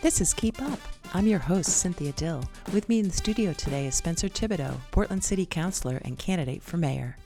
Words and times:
This 0.00 0.20
is 0.20 0.32
Keep 0.34 0.62
Up. 0.62 0.78
I'm 1.14 1.26
your 1.26 1.38
host, 1.38 1.70
Cynthia 1.78 2.12
Dill. 2.12 2.44
With 2.72 2.88
me 2.88 3.00
in 3.00 3.08
the 3.08 3.14
studio 3.14 3.52
today 3.52 3.86
is 3.86 3.94
Spencer 3.94 4.28
Thibodeau, 4.28 4.76
Portland 4.90 5.24
City 5.24 5.46
Councilor 5.46 6.00
and 6.04 6.18
candidate 6.18 6.62
for 6.62 6.76
mayor. 6.76 7.16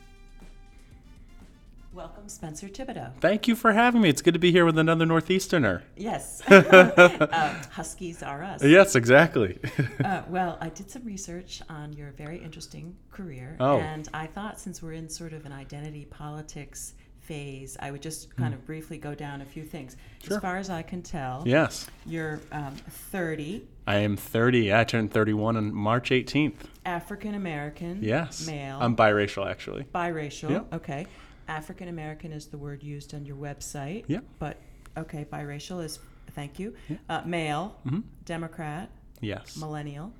Welcome, 1.93 2.29
Spencer 2.31 2.69
Thibodeau. 2.69 3.13
Thank 3.21 3.47
you 3.47 3.55
for 3.55 3.73
having 3.75 4.01
me. 4.01 4.09
It's 4.09 4.23
good 4.23 4.33
to 4.33 4.41
be 4.41 4.51
here 4.51 4.65
with 4.65 4.79
another 4.79 5.05
Northeasterner. 5.05 5.83
Yes, 5.97 6.41
uh, 6.51 7.63
Huskies 7.73 8.23
are 8.23 8.43
us. 8.43 8.65
Yes, 8.65 8.95
exactly. 8.97 9.59
Uh, 10.03 10.23
well, 10.29 10.57
I 10.63 10.71
did 10.71 10.91
some 10.91 11.05
research 11.05 11.61
on 11.69 11.93
your 11.93 12.13
very 12.13 12.39
interesting 12.39 12.97
career, 13.11 13.57
Oh. 13.61 13.79
and 13.81 14.09
I 14.15 14.27
thought 14.27 14.59
since 14.59 14.83
we're 14.83 14.95
in 14.95 15.11
sort 15.11 15.35
of 15.35 15.45
an 15.45 15.53
identity 15.53 16.07
politics 16.07 16.95
phase, 17.23 17.77
I 17.81 17.91
would 17.91 18.03
just 18.03 18.35
kind 18.37 18.53
of 18.53 18.65
briefly 18.67 18.99
go 18.99 19.15
down 19.15 19.41
a 19.41 19.45
few 19.45 19.65
things. 19.65 19.95
Hmm. 19.95 20.27
Sure. 20.29 20.37
As 20.37 20.43
far 20.43 20.57
as 20.57 20.71
I 20.71 20.83
can 20.83 21.03
tell, 21.03 21.43
yes. 21.47 21.87
you're 22.07 22.41
um, 22.53 22.75
30, 23.11 23.67
I 23.87 23.97
am 23.97 24.17
30. 24.17 24.73
I 24.73 24.85
turned 24.85 25.11
31 25.13 25.57
on 25.57 25.75
March 25.75 26.11
18th. 26.11 26.55
African 26.87 27.35
American, 27.35 27.99
Yes. 28.03 28.47
male, 28.47 28.79
I'm 28.81 28.95
biracial, 28.97 29.49
actually. 29.49 29.85
biracial. 29.95 30.65
Okay, 30.73 31.07
African 31.49 31.89
American 31.89 32.33
is 32.33 32.47
the 32.47 32.59
word 32.59 32.83
used 32.83 33.15
on 33.15 33.25
your 33.25 33.37
website. 33.37 34.05
Yeah. 34.09 34.21
But 34.39 34.59
okay, 34.97 35.25
biracial 35.25 35.83
is 35.85 35.99
thank 36.33 36.59
you. 36.59 36.75
Uh, 37.09 37.23
male, 37.25 37.77
Mm-hmm. 37.87 38.01
Democrat, 38.25 38.89
Yes. 39.21 39.57
millennial, 39.57 40.13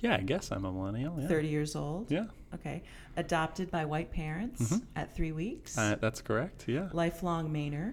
Yeah, 0.00 0.16
I 0.16 0.20
guess 0.22 0.50
I'm 0.52 0.64
a 0.64 0.72
millennial. 0.72 1.16
Yeah. 1.20 1.28
30 1.28 1.48
years 1.48 1.76
old. 1.76 2.10
Yeah, 2.10 2.26
Okay. 2.54 2.82
Adopted 3.16 3.70
by 3.70 3.84
white 3.84 4.10
parents 4.10 4.74
at 4.96 5.14
three 5.14 5.32
weeks. 5.32 5.76
uh, 5.78 5.96
that's 6.00 6.20
correct. 6.20 6.64
Yeah. 6.66 6.88
Lifelong 6.92 7.50
Mainer. 7.50 7.92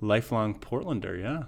Lifelong 0.00 0.58
Portlander. 0.58 1.20
Yeah. 1.20 1.44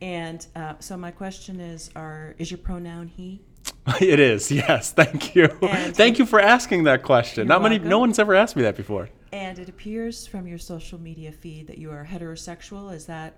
And 0.00 0.46
uh, 0.54 0.74
so 0.78 0.96
my 0.96 1.10
question 1.10 1.58
is, 1.60 1.90
are 1.96 2.34
is 2.38 2.50
your 2.50 2.58
pronoun 2.58 3.08
he? 3.08 3.40
it 4.00 4.20
is. 4.20 4.50
Yes. 4.50 4.92
Thank 4.92 5.34
you. 5.34 5.46
And- 5.62 5.96
Thank 5.96 6.18
you 6.18 6.26
for 6.26 6.40
asking 6.40 6.84
that 6.84 7.02
question. 7.02 7.48
Not 7.48 7.62
many. 7.62 7.78
No 7.78 7.98
one's 7.98 8.18
ever 8.18 8.34
asked 8.34 8.54
me 8.56 8.62
that 8.62 8.76
before. 8.76 9.08
And 9.32 9.58
it 9.58 9.68
appears 9.68 10.26
from 10.26 10.46
your 10.46 10.58
social 10.58 10.98
media 11.00 11.32
feed 11.32 11.66
that 11.66 11.78
you 11.78 11.90
are 11.90 12.06
heterosexual. 12.08 12.94
Is 12.94 13.06
that? 13.06 13.34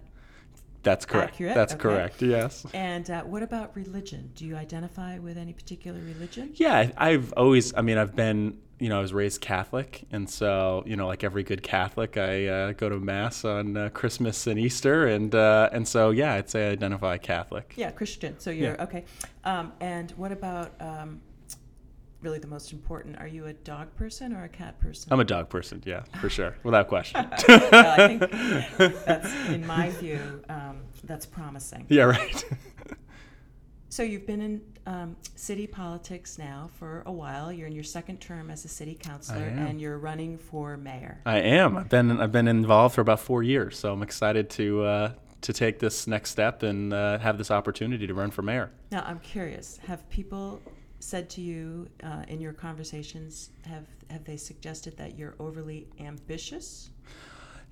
That's 0.83 1.05
correct. 1.05 1.35
Accurate? 1.35 1.55
That's 1.55 1.75
Okay. 1.75 1.83
correct. 1.83 2.23
Yes. 2.23 2.65
And 2.73 3.11
uh, 3.11 3.23
what 3.23 3.43
about 3.43 3.77
religion? 3.77 4.31
Do 4.35 4.47
you 4.47 4.57
identify 4.57 5.19
with 5.19 5.37
any 5.37 5.53
particular 5.53 6.01
religion? 6.01 6.51
Yeah, 6.55 6.91
I've 6.97 7.33
always, 7.37 7.75
I 7.75 7.83
mean, 7.83 7.99
I've 7.99 8.17
been, 8.17 8.57
you 8.79 8.89
know, 8.89 8.97
I 8.99 9.03
was 9.03 9.13
raised 9.13 9.43
Catholic. 9.43 10.07
And 10.11 10.29
so, 10.29 10.83
you 10.87 10.97
know, 10.97 11.07
like 11.07 11.23
every 11.23 11.43
good 11.43 11.63
Catholic, 11.63 12.17
I 12.17 12.47
uh, 12.47 12.73
go 12.73 12.89
to 12.89 12.99
Mass 12.99 13.45
on 13.45 13.77
uh, 13.77 13.89
Christmas 13.91 14.47
and 14.47 14.59
Easter. 14.59 15.07
And, 15.07 15.35
uh, 15.35 15.69
and 15.71 15.87
so, 15.87 16.11
yeah, 16.11 16.33
I'd 16.35 16.49
say 16.49 16.69
I 16.69 16.73
identify 16.73 17.19
Catholic. 17.19 17.75
Yeah, 17.77 17.91
Christian. 17.91 18.39
So 18.39 18.51
you're 18.51 18.75
Yeah. 18.77 18.85
okay. 18.85 19.05
Um, 19.45 19.73
and 19.81 20.13
what 20.13 20.33
about 20.33 20.73
um, 20.81 21.21
really 22.23 22.39
the 22.39 22.47
most 22.47 22.73
important? 22.73 23.19
Are 23.19 23.27
you 23.27 23.47
a 23.47 23.53
dog 23.53 23.95
person 23.97 24.33
or 24.33 24.45
a 24.45 24.49
cat 24.49 24.79
person? 24.81 25.13
I'm 25.13 25.21
a 25.21 25.25
dog 25.25 25.49
person, 25.49 25.83
yeah, 25.85 26.03
for 26.21 26.29
sure, 26.39 26.57
without 26.63 26.89
question. 26.89 27.27
well, 27.49 27.69
I 27.73 28.07
think 28.09 28.31
that's, 29.05 29.35
in 29.49 29.67
my 29.67 29.89
view, 30.01 30.43
um, 30.49 30.79
that's 31.05 31.27
promising. 31.27 31.87
yeah, 31.89 32.05
right. 32.05 32.45
So 33.89 34.05
you've 34.05 34.27
been 34.27 34.41
in 34.41 34.61
um, 34.87 35.17
city 35.35 35.67
politics 35.67 36.39
now 36.39 36.71
for 36.79 37.03
a 37.07 37.13
while. 37.13 37.53
You're 37.53 37.67
in 37.67 37.73
your 37.73 37.83
second 37.83 38.21
term 38.21 38.49
as 38.49 38.65
a 38.65 38.69
city 38.69 38.95
councilor, 38.95 39.43
and 39.43 39.81
you're 39.81 39.99
running 39.99 40.39
for 40.39 40.77
mayor. 40.77 41.21
I 41.27 41.39
am. 41.39 41.77
I've 41.77 41.89
been, 41.89 42.21
I've 42.21 42.31
been 42.31 42.47
involved 42.47 42.95
for 42.95 43.01
about 43.01 43.19
four 43.19 43.43
years. 43.43 43.77
So 43.77 43.93
I'm 43.93 44.03
excited 44.03 44.49
to, 44.51 44.85
uh, 44.85 45.13
to 45.41 45.53
take 45.53 45.81
this 45.81 46.07
next 46.07 46.31
step 46.31 46.63
and 46.63 46.95
uh, 46.95 47.19
have 47.19 47.37
this 47.37 47.51
opportunity 47.51 48.07
to 48.07 48.15
run 48.15 48.31
for 48.31 48.43
mayor. 48.43 48.71
Now, 48.93 49.03
I'm 49.05 49.19
curious: 49.19 49.79
have 49.87 50.09
people 50.09 50.63
said 51.01 51.29
to 51.31 51.41
you 51.41 51.89
uh, 52.03 52.25
in 52.29 52.41
your 52.41 52.53
conversations 52.53 53.51
have 53.67 53.87
have 54.11 54.25
they 54.25 54.37
suggested 54.37 54.97
that 54.99 55.17
you're 55.17 55.35
overly 55.39 55.87
ambitious? 55.99 56.91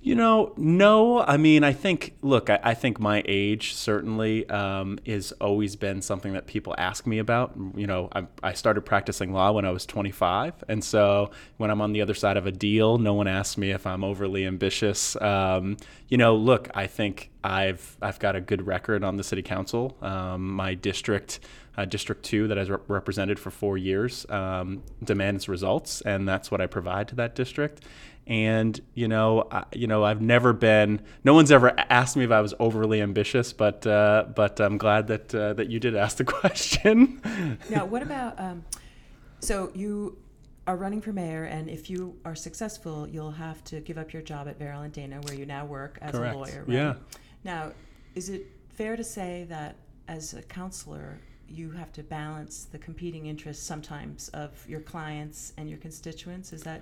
You 0.01 0.15
know, 0.15 0.53
no. 0.55 1.19
I 1.19 1.35
mean, 1.35 1.65
I 1.65 1.73
think, 1.73 2.15
look, 2.21 2.49
I, 2.49 2.57
I 2.63 2.73
think 2.73 3.01
my 3.01 3.21
age 3.25 3.73
certainly 3.73 4.49
um, 4.49 4.97
has 5.05 5.33
always 5.41 5.75
been 5.75 6.01
something 6.01 6.31
that 6.33 6.47
people 6.47 6.73
ask 6.77 7.05
me 7.05 7.19
about. 7.19 7.53
You 7.75 7.85
know, 7.85 8.07
I, 8.15 8.25
I 8.41 8.53
started 8.53 8.81
practicing 8.81 9.33
law 9.33 9.51
when 9.51 9.65
I 9.65 9.71
was 9.71 9.85
25. 9.85 10.63
And 10.69 10.81
so 10.81 11.31
when 11.57 11.69
I'm 11.69 11.81
on 11.81 11.91
the 11.91 12.01
other 12.01 12.13
side 12.13 12.37
of 12.37 12.45
a 12.45 12.51
deal, 12.51 12.97
no 12.97 13.13
one 13.13 13.27
asks 13.27 13.57
me 13.57 13.71
if 13.71 13.85
I'm 13.85 14.05
overly 14.05 14.45
ambitious. 14.45 15.17
Um, 15.21 15.75
you 16.07 16.17
know, 16.17 16.33
look, 16.33 16.69
I 16.73 16.87
think 16.87 17.29
I've, 17.43 17.97
I've 18.01 18.19
got 18.19 18.37
a 18.37 18.41
good 18.41 18.65
record 18.65 19.03
on 19.03 19.17
the 19.17 19.23
city 19.23 19.41
council. 19.41 19.97
Um, 20.01 20.53
my 20.53 20.75
district, 20.75 21.41
uh, 21.79 21.85
District 21.85 22.23
2, 22.23 22.47
that 22.49 22.59
I 22.59 22.63
rep- 22.63 22.89
represented 22.89 23.39
for 23.39 23.51
four 23.51 23.77
years, 23.77 24.25
um, 24.29 24.83
demands 25.03 25.47
results. 25.47 26.01
And 26.01 26.27
that's 26.27 26.51
what 26.51 26.61
I 26.61 26.67
provide 26.67 27.07
to 27.09 27.15
that 27.15 27.35
district 27.35 27.83
and 28.29 28.79
you 28.93 29.07
know, 29.07 29.47
I, 29.51 29.63
you 29.73 29.87
know, 29.87 30.03
I've 30.03 30.21
never 30.21 30.53
been. 30.53 31.01
No 31.23 31.33
one's 31.33 31.51
ever 31.51 31.73
asked 31.89 32.15
me 32.15 32.23
if 32.23 32.31
I 32.31 32.41
was 32.41 32.53
overly 32.59 33.01
ambitious, 33.01 33.51
but 33.53 33.85
uh, 33.87 34.25
but 34.35 34.59
I'm 34.59 34.77
glad 34.77 35.07
that 35.07 35.33
uh, 35.33 35.53
that 35.53 35.69
you 35.69 35.79
did 35.79 35.95
ask 35.95 36.17
the 36.17 36.23
question. 36.39 37.19
Now, 37.69 37.85
what 37.85 38.03
about 38.03 38.39
um, 38.39 38.63
so 39.39 39.71
you 39.73 40.19
are 40.67 40.77
running 40.77 41.01
for 41.01 41.11
mayor, 41.11 41.45
and 41.45 41.69
if 41.69 41.89
you 41.89 42.15
are 42.23 42.35
successful, 42.35 43.07
you'll 43.07 43.31
have 43.31 43.63
to 43.63 43.79
give 43.79 43.97
up 43.97 44.13
your 44.13 44.21
job 44.21 44.47
at 44.47 44.59
Verrill 44.59 44.81
and 44.81 44.93
Dana, 44.93 45.19
where 45.21 45.33
you 45.33 45.47
now 45.47 45.65
work 45.65 45.97
as 45.99 46.11
Correct. 46.11 46.35
a 46.35 46.37
lawyer. 46.37 46.65
Right? 46.67 46.75
Yeah. 46.75 46.93
Now, 47.43 47.71
is 48.13 48.29
it 48.29 48.45
fair 48.69 48.95
to 48.95 49.03
say 49.03 49.47
that 49.49 49.75
as 50.07 50.35
a 50.35 50.43
councilor, 50.43 51.17
you 51.51 51.71
have 51.71 51.91
to 51.93 52.03
balance 52.03 52.65
the 52.71 52.77
competing 52.77 53.25
interests 53.27 53.65
sometimes 53.65 54.29
of 54.29 54.51
your 54.67 54.81
clients 54.81 55.53
and 55.57 55.69
your 55.69 55.79
constituents? 55.79 56.53
Is 56.53 56.63
that 56.63 56.81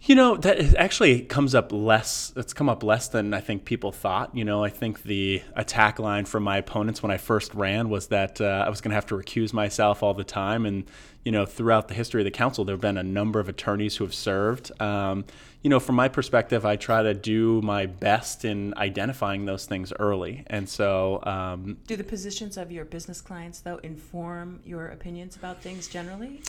You 0.00 0.14
know, 0.14 0.36
that 0.36 0.74
actually 0.76 1.22
comes 1.22 1.54
up 1.54 1.72
less. 1.72 2.32
It's 2.36 2.52
come 2.52 2.68
up 2.68 2.82
less 2.82 3.08
than 3.08 3.32
I 3.32 3.40
think 3.40 3.64
people 3.64 3.90
thought. 3.90 4.36
You 4.36 4.44
know, 4.44 4.62
I 4.62 4.68
think 4.68 5.02
the 5.02 5.42
attack 5.56 5.98
line 5.98 6.26
from 6.26 6.42
my 6.42 6.58
opponents 6.58 7.02
when 7.02 7.10
I 7.10 7.16
first 7.16 7.54
ran 7.54 7.88
was 7.88 8.08
that 8.08 8.40
uh, 8.40 8.64
I 8.66 8.68
was 8.68 8.82
going 8.82 8.90
to 8.90 8.96
have 8.96 9.06
to 9.06 9.16
recuse 9.16 9.52
myself 9.54 10.02
all 10.02 10.12
the 10.12 10.24
time. 10.24 10.66
And, 10.66 10.84
you 11.24 11.32
know, 11.32 11.46
throughout 11.46 11.88
the 11.88 11.94
history 11.94 12.20
of 12.20 12.24
the 12.24 12.30
council, 12.30 12.64
there 12.64 12.74
have 12.74 12.80
been 12.80 12.98
a 12.98 13.02
number 13.02 13.40
of 13.40 13.48
attorneys 13.48 13.96
who 13.96 14.04
have 14.04 14.14
served. 14.14 14.70
Um, 14.80 15.24
you 15.62 15.70
know, 15.70 15.80
from 15.80 15.94
my 15.94 16.08
perspective, 16.08 16.66
I 16.66 16.76
try 16.76 17.02
to 17.02 17.14
do 17.14 17.62
my 17.62 17.86
best 17.86 18.44
in 18.44 18.74
identifying 18.76 19.46
those 19.46 19.64
things 19.64 19.92
early. 19.98 20.44
And 20.48 20.68
so, 20.68 21.20
um, 21.24 21.78
do 21.86 21.96
the 21.96 22.04
positions 22.04 22.58
of 22.58 22.70
your 22.70 22.84
business 22.84 23.22
clients 23.22 23.60
though 23.60 23.78
inform 23.78 24.60
your 24.66 24.88
opinions 24.88 25.36
about 25.36 25.62
things 25.62 25.88
generally? 25.88 26.42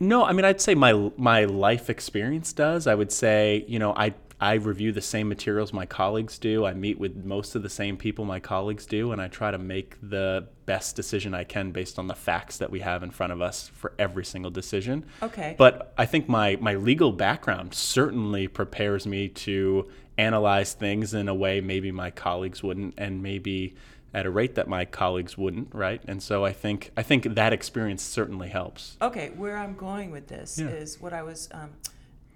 No, 0.00 0.24
I 0.24 0.32
mean 0.32 0.44
I'd 0.44 0.60
say 0.60 0.74
my 0.74 1.10
my 1.16 1.44
life 1.44 1.90
experience 1.90 2.52
does. 2.52 2.86
I 2.86 2.94
would 2.94 3.12
say, 3.12 3.64
you 3.68 3.78
know, 3.78 3.94
I 3.94 4.14
I 4.40 4.54
review 4.54 4.92
the 4.92 5.00
same 5.00 5.28
materials 5.28 5.72
my 5.72 5.86
colleagues 5.86 6.38
do. 6.38 6.64
I 6.66 6.74
meet 6.74 6.98
with 6.98 7.24
most 7.24 7.54
of 7.54 7.62
the 7.62 7.68
same 7.68 7.96
people 7.96 8.24
my 8.24 8.40
colleagues 8.40 8.84
do 8.84 9.12
and 9.12 9.20
I 9.20 9.28
try 9.28 9.50
to 9.50 9.58
make 9.58 9.96
the 10.02 10.48
best 10.66 10.96
decision 10.96 11.34
I 11.34 11.44
can 11.44 11.70
based 11.70 11.98
on 11.98 12.08
the 12.08 12.14
facts 12.14 12.58
that 12.58 12.70
we 12.70 12.80
have 12.80 13.02
in 13.02 13.10
front 13.10 13.32
of 13.32 13.40
us 13.40 13.68
for 13.74 13.92
every 13.98 14.24
single 14.24 14.50
decision. 14.50 15.04
Okay. 15.22 15.54
But 15.56 15.94
I 15.96 16.06
think 16.06 16.28
my 16.28 16.56
my 16.60 16.74
legal 16.74 17.12
background 17.12 17.74
certainly 17.74 18.48
prepares 18.48 19.06
me 19.06 19.28
to 19.28 19.88
analyze 20.18 20.74
things 20.74 21.14
in 21.14 21.28
a 21.28 21.34
way 21.34 21.60
maybe 21.60 21.90
my 21.90 22.10
colleagues 22.10 22.62
wouldn't 22.62 22.94
and 22.98 23.22
maybe 23.22 23.74
at 24.12 24.26
a 24.26 24.30
rate 24.30 24.54
that 24.54 24.68
my 24.68 24.84
colleagues 24.84 25.36
wouldn't, 25.36 25.74
right? 25.74 26.00
And 26.06 26.22
so 26.22 26.44
I 26.44 26.52
think 26.52 26.90
I 26.96 27.02
think 27.02 27.34
that 27.34 27.52
experience 27.52 28.02
certainly 28.02 28.48
helps. 28.48 28.96
Okay, 29.02 29.30
where 29.36 29.56
I'm 29.56 29.74
going 29.74 30.10
with 30.10 30.28
this 30.28 30.58
Yeah. 30.58 30.68
is 30.68 31.00
what 31.00 31.12
I 31.12 31.22
was 31.22 31.48
um, 31.52 31.70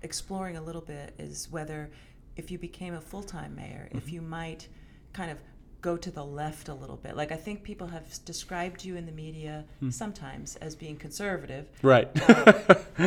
exploring 0.03 0.57
a 0.57 0.63
little 0.63 0.81
bit 0.83 1.15
is 1.19 1.49
whether 1.51 1.91
if 2.37 2.51
you 2.51 2.59
became 2.59 2.95
a 2.95 3.01
full 3.01 3.23
time 3.23 3.55
mayor, 3.57 3.89
Mm-hmm. 3.89 3.99
if 3.99 4.13
you 4.13 4.21
might 4.23 4.69
kind 5.13 5.31
of 5.31 5.39
go 5.81 5.97
to 5.97 6.11
the 6.11 6.25
left 6.25 6.69
a 6.69 6.75
little 6.75 6.97
bit. 6.97 7.17
Like 7.17 7.31
I 7.31 7.37
think 7.37 7.63
people 7.63 7.87
have 7.87 8.05
described 8.25 8.85
you 8.85 8.97
in 8.97 9.07
the 9.07 9.13
media 9.13 9.65
Hmm. 9.81 9.91
sometimes 9.91 10.57
as 10.57 10.75
being 10.75 10.97
conservative. 10.97 11.69
Right. 11.83 12.09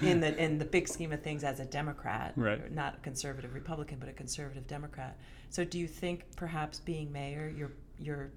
in 0.00 0.20
the 0.20 0.34
in 0.42 0.58
the 0.58 0.64
big 0.64 0.88
scheme 0.88 1.12
of 1.12 1.22
things 1.22 1.44
as 1.44 1.60
a 1.60 1.64
Democrat, 1.64 2.32
Right. 2.36 2.72
not 2.72 2.94
a 2.96 3.00
conservative 3.00 3.54
Republican, 3.54 3.98
but 3.98 4.08
a 4.08 4.12
conservative 4.12 4.66
Democrat. 4.66 5.18
So, 5.50 5.64
do 5.64 5.78
you 5.78 5.86
think 5.86 6.24
perhaps 6.36 6.80
being 6.80 7.12
mayor, 7.12 7.52
your 7.54 7.72
your 7.98 8.30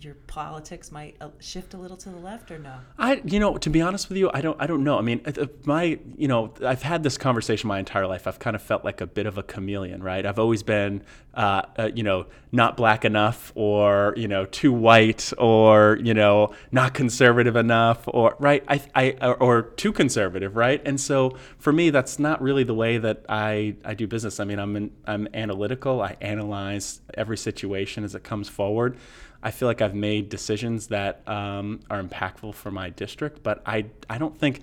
your 0.00 0.14
politics 0.26 0.90
might 0.90 1.16
uh, 1.20 1.28
shift 1.38 1.74
a 1.74 1.76
little 1.76 1.96
to 1.96 2.10
the 2.10 2.16
left, 2.16 2.50
or 2.50 2.58
no? 2.58 2.76
I, 2.98 3.22
you 3.24 3.38
know, 3.38 3.56
to 3.56 3.70
be 3.70 3.80
honest 3.80 4.08
with 4.08 4.18
you, 4.18 4.30
I 4.32 4.40
don't, 4.40 4.60
I 4.60 4.66
don't 4.66 4.84
know. 4.84 4.98
I 4.98 5.02
mean, 5.02 5.24
my, 5.64 5.98
you 6.16 6.28
know, 6.28 6.52
I've 6.64 6.82
had 6.82 7.02
this 7.02 7.16
conversation 7.16 7.68
my 7.68 7.78
entire 7.78 8.06
life. 8.06 8.26
I've 8.26 8.38
kind 8.38 8.56
of 8.56 8.62
felt 8.62 8.84
like 8.84 9.00
a 9.00 9.06
bit 9.06 9.26
of 9.26 9.38
a 9.38 9.42
chameleon, 9.42 10.02
right? 10.02 10.24
I've 10.26 10.38
always 10.38 10.62
been, 10.62 11.02
uh, 11.34 11.62
uh, 11.78 11.90
you 11.94 12.02
know, 12.02 12.26
not 12.52 12.76
black 12.76 13.04
enough, 13.04 13.52
or 13.54 14.14
you 14.16 14.28
know, 14.28 14.44
too 14.46 14.72
white, 14.72 15.32
or 15.38 15.98
you 16.02 16.14
know, 16.14 16.54
not 16.70 16.94
conservative 16.94 17.56
enough, 17.56 18.02
or 18.06 18.36
right, 18.38 18.64
I, 18.68 18.82
I, 18.94 19.32
or 19.34 19.62
too 19.62 19.92
conservative, 19.92 20.56
right? 20.56 20.82
And 20.84 21.00
so 21.00 21.36
for 21.58 21.72
me, 21.72 21.90
that's 21.90 22.18
not 22.18 22.42
really 22.42 22.64
the 22.64 22.74
way 22.74 22.98
that 22.98 23.24
I, 23.28 23.76
I 23.84 23.94
do 23.94 24.06
business. 24.06 24.40
I 24.40 24.44
mean, 24.44 24.58
I'm, 24.58 24.76
an, 24.76 24.90
I'm 25.06 25.28
analytical. 25.34 26.00
I 26.00 26.16
analyze 26.20 27.00
every 27.14 27.36
situation 27.36 28.04
as 28.04 28.14
it 28.14 28.22
comes 28.22 28.48
forward. 28.48 28.96
I 29.44 29.50
feel 29.50 29.68
like 29.68 29.82
I've 29.82 29.94
made 29.94 30.30
decisions 30.30 30.86
that 30.88 31.26
um, 31.28 31.80
are 31.90 32.02
impactful 32.02 32.54
for 32.54 32.70
my 32.70 32.88
district, 32.90 33.42
but 33.42 33.62
I, 33.66 33.84
I 34.08 34.16
don't 34.18 34.36
think. 34.36 34.62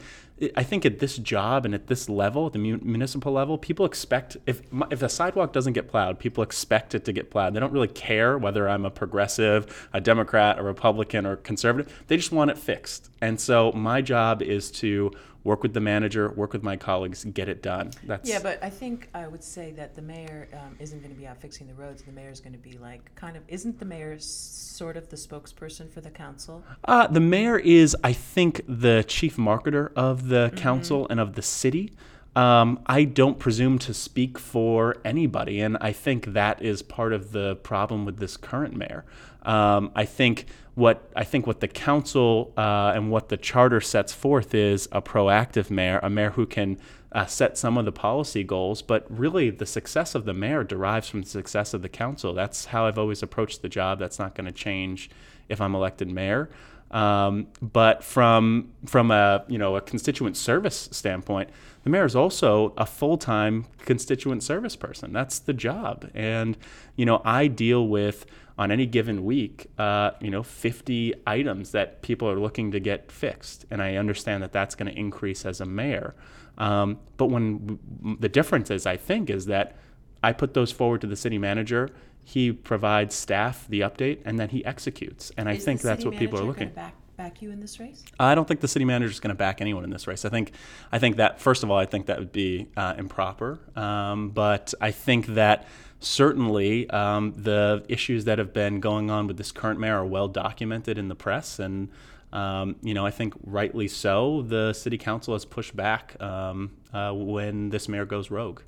I 0.55 0.63
think 0.63 0.85
at 0.85 0.99
this 0.99 1.17
job 1.17 1.65
and 1.65 1.75
at 1.75 1.87
this 1.87 2.09
level, 2.09 2.49
the 2.49 2.57
municipal 2.57 3.31
level, 3.31 3.57
people 3.57 3.85
expect 3.85 4.37
if 4.45 4.61
if 4.89 5.03
a 5.03 5.09
sidewalk 5.09 5.53
doesn't 5.53 5.73
get 5.73 5.87
plowed, 5.87 6.19
people 6.19 6.43
expect 6.43 6.95
it 6.95 7.05
to 7.05 7.13
get 7.13 7.29
plowed. 7.29 7.53
They 7.53 7.59
don't 7.59 7.71
really 7.73 7.87
care 7.87 8.37
whether 8.37 8.67
I'm 8.67 8.85
a 8.85 8.89
progressive, 8.89 9.89
a 9.93 10.01
Democrat, 10.01 10.57
a 10.57 10.63
Republican, 10.63 11.25
or 11.25 11.35
conservative. 11.35 12.03
They 12.07 12.17
just 12.17 12.31
want 12.31 12.49
it 12.49 12.57
fixed. 12.57 13.11
And 13.21 13.39
so 13.39 13.71
my 13.73 14.01
job 14.01 14.41
is 14.41 14.71
to 14.71 15.11
work 15.43 15.63
with 15.63 15.73
the 15.73 15.79
manager, 15.79 16.29
work 16.31 16.53
with 16.53 16.63
my 16.63 16.77
colleagues, 16.77 17.23
get 17.25 17.49
it 17.49 17.61
done. 17.61 17.91
That's 18.03 18.29
yeah, 18.29 18.39
but 18.41 18.63
I 18.63 18.69
think 18.69 19.09
I 19.13 19.27
would 19.27 19.43
say 19.43 19.71
that 19.71 19.95
the 19.95 20.01
mayor 20.01 20.47
um, 20.53 20.75
isn't 20.79 20.99
going 20.99 21.13
to 21.13 21.19
be 21.19 21.27
out 21.27 21.39
fixing 21.39 21.67
the 21.67 21.73
roads. 21.73 22.03
The 22.03 22.11
mayor 22.11 22.29
is 22.29 22.39
going 22.39 22.53
to 22.53 22.59
be 22.59 22.77
like 22.77 23.13
kind 23.15 23.35
of 23.35 23.43
isn't 23.47 23.79
the 23.79 23.85
mayor 23.85 24.17
sort 24.19 24.97
of 24.97 25.09
the 25.09 25.15
spokesperson 25.15 25.89
for 25.91 26.01
the 26.01 26.09
council? 26.09 26.63
Uh, 26.85 27.07
the 27.07 27.19
mayor 27.19 27.57
is, 27.57 27.95
I 28.03 28.13
think, 28.13 28.61
the 28.67 29.03
chief 29.07 29.37
marketer 29.37 29.91
of 29.95 30.29
the 30.29 30.30
mm-hmm. 30.35 30.57
council 30.57 31.07
and 31.09 31.19
of 31.19 31.35
the 31.35 31.41
city. 31.41 31.93
Um, 32.35 32.79
I 32.85 33.03
don't 33.03 33.39
presume 33.39 33.77
to 33.79 33.93
speak 33.93 34.39
for 34.39 34.95
anybody, 35.03 35.59
and 35.59 35.77
I 35.81 35.91
think 35.91 36.27
that 36.27 36.61
is 36.61 36.81
part 36.81 37.11
of 37.11 37.33
the 37.33 37.57
problem 37.57 38.05
with 38.05 38.19
this 38.19 38.37
current 38.37 38.75
mayor. 38.75 39.03
Um, 39.43 39.91
I 39.95 40.05
think 40.05 40.45
what 40.75 41.11
I 41.15 41.25
think 41.25 41.45
what 41.45 41.59
the 41.59 41.67
council 41.67 42.53
uh, 42.55 42.93
and 42.95 43.11
what 43.11 43.29
the 43.29 43.37
charter 43.37 43.81
sets 43.81 44.13
forth 44.13 44.55
is 44.55 44.87
a 44.91 45.01
proactive 45.01 45.69
mayor, 45.69 45.99
a 46.01 46.09
mayor 46.09 46.31
who 46.31 46.45
can 46.45 46.77
uh, 47.11 47.25
set 47.25 47.57
some 47.57 47.77
of 47.77 47.83
the 47.83 47.91
policy 47.91 48.43
goals, 48.43 48.81
but 48.81 49.05
really 49.09 49.49
the 49.49 49.65
success 49.65 50.15
of 50.15 50.23
the 50.23 50.33
mayor 50.33 50.63
derives 50.63 51.09
from 51.09 51.23
the 51.23 51.27
success 51.27 51.73
of 51.73 51.81
the 51.81 51.89
council. 51.89 52.33
That's 52.33 52.65
how 52.65 52.85
I've 52.85 52.97
always 52.97 53.21
approached 53.21 53.61
the 53.61 53.69
job. 53.69 53.99
That's 53.99 54.19
not 54.19 54.35
going 54.35 54.45
to 54.45 54.53
change 54.53 55.09
if 55.49 55.59
I'm 55.59 55.75
elected 55.75 56.09
mayor. 56.09 56.49
Um, 56.91 57.47
but 57.61 58.03
from 58.03 58.73
from 58.85 59.11
a 59.11 59.45
you 59.47 59.57
know 59.57 59.75
a 59.75 59.81
constituent 59.81 60.37
service 60.37 60.89
standpoint, 60.91 61.49
the 61.83 61.89
mayor 61.89 62.05
is 62.05 62.15
also 62.15 62.73
a 62.77 62.85
full 62.85 63.17
time 63.17 63.65
constituent 63.79 64.43
service 64.43 64.75
person. 64.75 65.13
That's 65.13 65.39
the 65.39 65.53
job, 65.53 66.09
and 66.13 66.57
you 66.95 67.05
know 67.05 67.21
I 67.23 67.47
deal 67.47 67.87
with 67.87 68.25
on 68.57 68.69
any 68.69 68.85
given 68.85 69.25
week, 69.25 69.67
uh, 69.79 70.11
you 70.19 70.29
know, 70.29 70.43
50 70.43 71.15
items 71.25 71.71
that 71.71 72.03
people 72.03 72.29
are 72.29 72.39
looking 72.39 72.71
to 72.71 72.79
get 72.79 73.11
fixed. 73.11 73.65
And 73.71 73.81
I 73.81 73.95
understand 73.95 74.43
that 74.43 74.51
that's 74.51 74.75
going 74.75 74.91
to 74.91 74.95
increase 74.95 75.45
as 75.45 75.61
a 75.61 75.65
mayor. 75.65 76.13
Um, 76.59 76.99
but 77.17 77.31
when 77.31 77.79
the 78.19 78.29
difference 78.29 78.69
is, 78.69 78.85
I 78.85 78.97
think, 78.97 79.31
is 79.31 79.47
that 79.47 79.77
I 80.21 80.33
put 80.33 80.53
those 80.53 80.71
forward 80.71 81.01
to 81.01 81.07
the 81.07 81.15
city 81.15 81.39
manager. 81.39 81.89
He 82.23 82.51
provides 82.51 83.15
staff 83.15 83.67
the 83.67 83.81
update, 83.81 84.19
and 84.25 84.39
then 84.39 84.49
he 84.49 84.63
executes. 84.65 85.31
And 85.37 85.49
I 85.49 85.53
is 85.53 85.65
think 85.65 85.81
that's 85.81 86.05
what 86.05 86.15
people 86.15 86.39
are 86.39 86.43
looking. 86.43 86.69
Back, 86.69 86.95
back 87.17 87.41
you 87.41 87.51
in 87.51 87.59
this 87.59 87.79
race? 87.79 88.03
I 88.19 88.35
don't 88.35 88.47
think 88.47 88.61
the 88.61 88.67
city 88.67 88.85
manager 88.85 89.11
is 89.11 89.19
going 89.19 89.29
to 89.29 89.35
back 89.35 89.61
anyone 89.61 89.83
in 89.83 89.89
this 89.89 90.07
race. 90.07 90.23
I 90.23 90.29
think, 90.29 90.53
I 90.91 90.99
think 90.99 91.17
that 91.17 91.39
first 91.39 91.63
of 91.63 91.71
all, 91.71 91.77
I 91.77 91.85
think 91.85 92.05
that 92.05 92.19
would 92.19 92.31
be 92.31 92.67
uh, 92.77 92.95
improper. 92.97 93.59
Um, 93.75 94.29
but 94.29 94.73
I 94.79 94.91
think 94.91 95.27
that 95.27 95.67
certainly 95.99 96.89
um, 96.89 97.33
the 97.35 97.83
issues 97.87 98.25
that 98.25 98.37
have 98.37 98.53
been 98.53 98.79
going 98.79 99.11
on 99.11 99.27
with 99.27 99.37
this 99.37 99.51
current 99.51 99.79
mayor 99.79 99.97
are 99.97 100.05
well 100.05 100.27
documented 100.27 100.97
in 100.97 101.09
the 101.09 101.15
press 101.15 101.59
and 101.59 101.89
um, 102.33 102.77
you 102.81 102.93
know, 102.93 103.05
I 103.05 103.11
think 103.11 103.33
rightly 103.43 103.87
so. 103.87 104.41
The 104.41 104.73
city 104.73 104.97
council 104.97 105.33
has 105.33 105.45
pushed 105.45 105.75
back 105.75 106.15
um, 106.21 106.71
uh, 106.93 107.11
when 107.13 107.69
this 107.69 107.89
mayor 107.89 108.05
goes 108.05 108.31
rogue. 108.31 108.61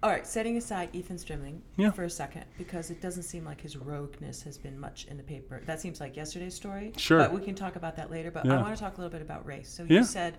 All 0.00 0.10
right, 0.10 0.24
setting 0.24 0.56
aside 0.56 0.90
Ethan 0.92 1.16
Strimling 1.16 1.58
yeah. 1.76 1.90
for 1.90 2.04
a 2.04 2.10
second, 2.10 2.44
because 2.56 2.90
it 2.90 3.00
doesn't 3.00 3.24
seem 3.24 3.44
like 3.44 3.60
his 3.60 3.76
rogueness 3.76 4.42
has 4.42 4.56
been 4.56 4.78
much 4.78 5.06
in 5.10 5.16
the 5.16 5.24
paper. 5.24 5.60
That 5.66 5.80
seems 5.80 6.00
like 6.00 6.16
yesterday's 6.16 6.54
story. 6.54 6.92
Sure. 6.96 7.18
But 7.18 7.32
we 7.32 7.40
can 7.40 7.56
talk 7.56 7.74
about 7.74 7.96
that 7.96 8.08
later. 8.08 8.30
But 8.30 8.46
yeah. 8.46 8.58
I 8.58 8.62
want 8.62 8.76
to 8.76 8.80
talk 8.80 8.96
a 8.96 9.00
little 9.00 9.10
bit 9.10 9.22
about 9.22 9.44
race. 9.44 9.68
So 9.68 9.82
you 9.82 9.96
yeah. 9.96 10.02
said 10.02 10.38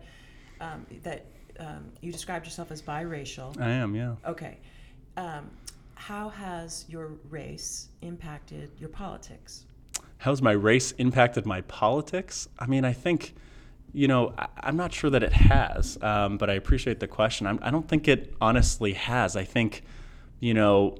um, 0.61 0.85
that 1.03 1.25
um, 1.59 1.91
you 1.99 2.11
described 2.11 2.45
yourself 2.45 2.71
as 2.71 2.81
biracial. 2.81 3.59
I 3.59 3.71
am, 3.71 3.95
yeah. 3.95 4.15
Okay. 4.25 4.59
Um, 5.17 5.49
how 5.95 6.29
has 6.29 6.85
your 6.87 7.11
race 7.29 7.89
impacted 8.01 8.71
your 8.79 8.89
politics? 8.89 9.65
How's 10.19 10.41
my 10.41 10.53
race 10.53 10.93
impacted 10.93 11.45
my 11.45 11.61
politics? 11.61 12.47
I 12.57 12.67
mean, 12.67 12.85
I 12.85 12.93
think, 12.93 13.35
you 13.93 14.07
know, 14.07 14.33
I, 14.37 14.47
am 14.63 14.77
not 14.77 14.93
sure 14.93 15.09
that 15.09 15.23
it 15.23 15.33
has, 15.33 15.97
um, 16.01 16.37
but 16.37 16.49
I 16.49 16.53
appreciate 16.53 16.99
the 16.99 17.07
question. 17.07 17.47
I'm, 17.47 17.59
I 17.61 17.71
do 17.71 17.77
not 17.77 17.87
think 17.87 18.07
it 18.07 18.33
honestly 18.39 18.93
has. 18.93 19.35
I 19.35 19.43
think, 19.43 19.83
you 20.39 20.53
know, 20.53 20.97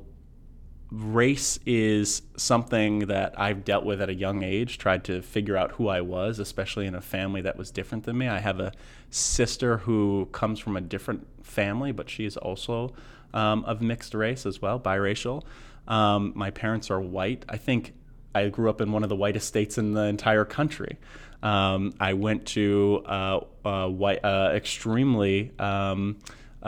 race 0.92 1.60
is 1.66 2.24
something 2.36 3.00
that 3.00 3.40
I've 3.40 3.64
dealt 3.64 3.86
with 3.86 4.02
at 4.02 4.10
a 4.10 4.14
young 4.14 4.44
age, 4.44 4.78
tried 4.78 5.04
to 5.06 5.22
figure 5.22 5.56
out 5.56 5.74
who 5.74 5.88
I 5.88 6.02
was, 6.02 6.40
especially 6.40 6.88
in 6.88 6.96
a 6.96 7.02
family 7.02 7.42
that 7.42 7.58
was 7.58 7.70
different 7.70 8.06
than 8.06 8.18
me. 8.18 8.28
I 8.28 8.40
have 8.40 8.60
a 8.60 8.72
sister 9.12 9.78
who 9.78 10.28
comes 10.32 10.60
from 10.60 10.76
a 10.76 10.82
different 10.82 11.28
family, 11.46 11.92
but 11.92 12.10
she 12.10 12.26
is 12.26 12.38
also 12.38 12.94
um, 13.34 13.64
of 13.66 13.82
mixed 13.82 14.14
race 14.16 14.46
as 14.46 14.62
well, 14.62 14.80
biracial. 14.80 15.44
Um, 15.88 16.34
my 16.36 16.50
parents 16.50 16.90
are 16.90 17.00
white. 17.00 17.46
I 17.48 17.58
think 17.58 17.94
I 18.34 18.50
grew 18.50 18.70
up 18.70 18.82
in 18.82 18.92
one 18.92 19.04
of 19.04 19.10
the 19.10 19.16
whitest 19.16 19.48
states 19.48 19.78
in 19.78 19.94
the 19.94 20.04
entire 20.04 20.46
country. 20.46 20.98
Um, 21.42 21.94
I 22.00 22.14
went 22.14 22.46
to 22.48 23.04
uh, 23.06 23.40
uh, 23.64 23.88
white, 23.88 24.24
uh, 24.24 24.52
extremely 24.54 25.52
um, 25.58 26.18
uh, 26.62 26.66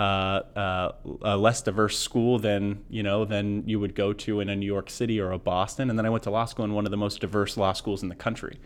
uh, 0.55 0.91
a 1.21 1.35
less 1.35 1.61
diverse 1.61 1.99
school 1.99 2.39
than 2.39 2.83
you 2.89 3.03
know 3.03 3.25
than 3.25 3.67
you 3.67 3.79
would 3.79 3.95
go 3.95 4.13
to 4.13 4.39
in 4.39 4.49
a 4.49 4.55
New 4.55 4.65
York 4.65 4.89
City 4.89 5.19
or 5.19 5.31
a 5.31 5.37
Boston, 5.37 5.89
and 5.89 5.99
then 5.99 6.05
I 6.05 6.09
went 6.09 6.23
to 6.23 6.31
law 6.31 6.45
school 6.45 6.63
in 6.63 6.73
one 6.73 6.85
of 6.85 6.91
the 6.91 6.97
most 6.97 7.19
diverse 7.19 7.57
law 7.57 7.73
schools 7.73 8.01
in 8.01 8.07
the 8.07 8.15
country, 8.15 8.57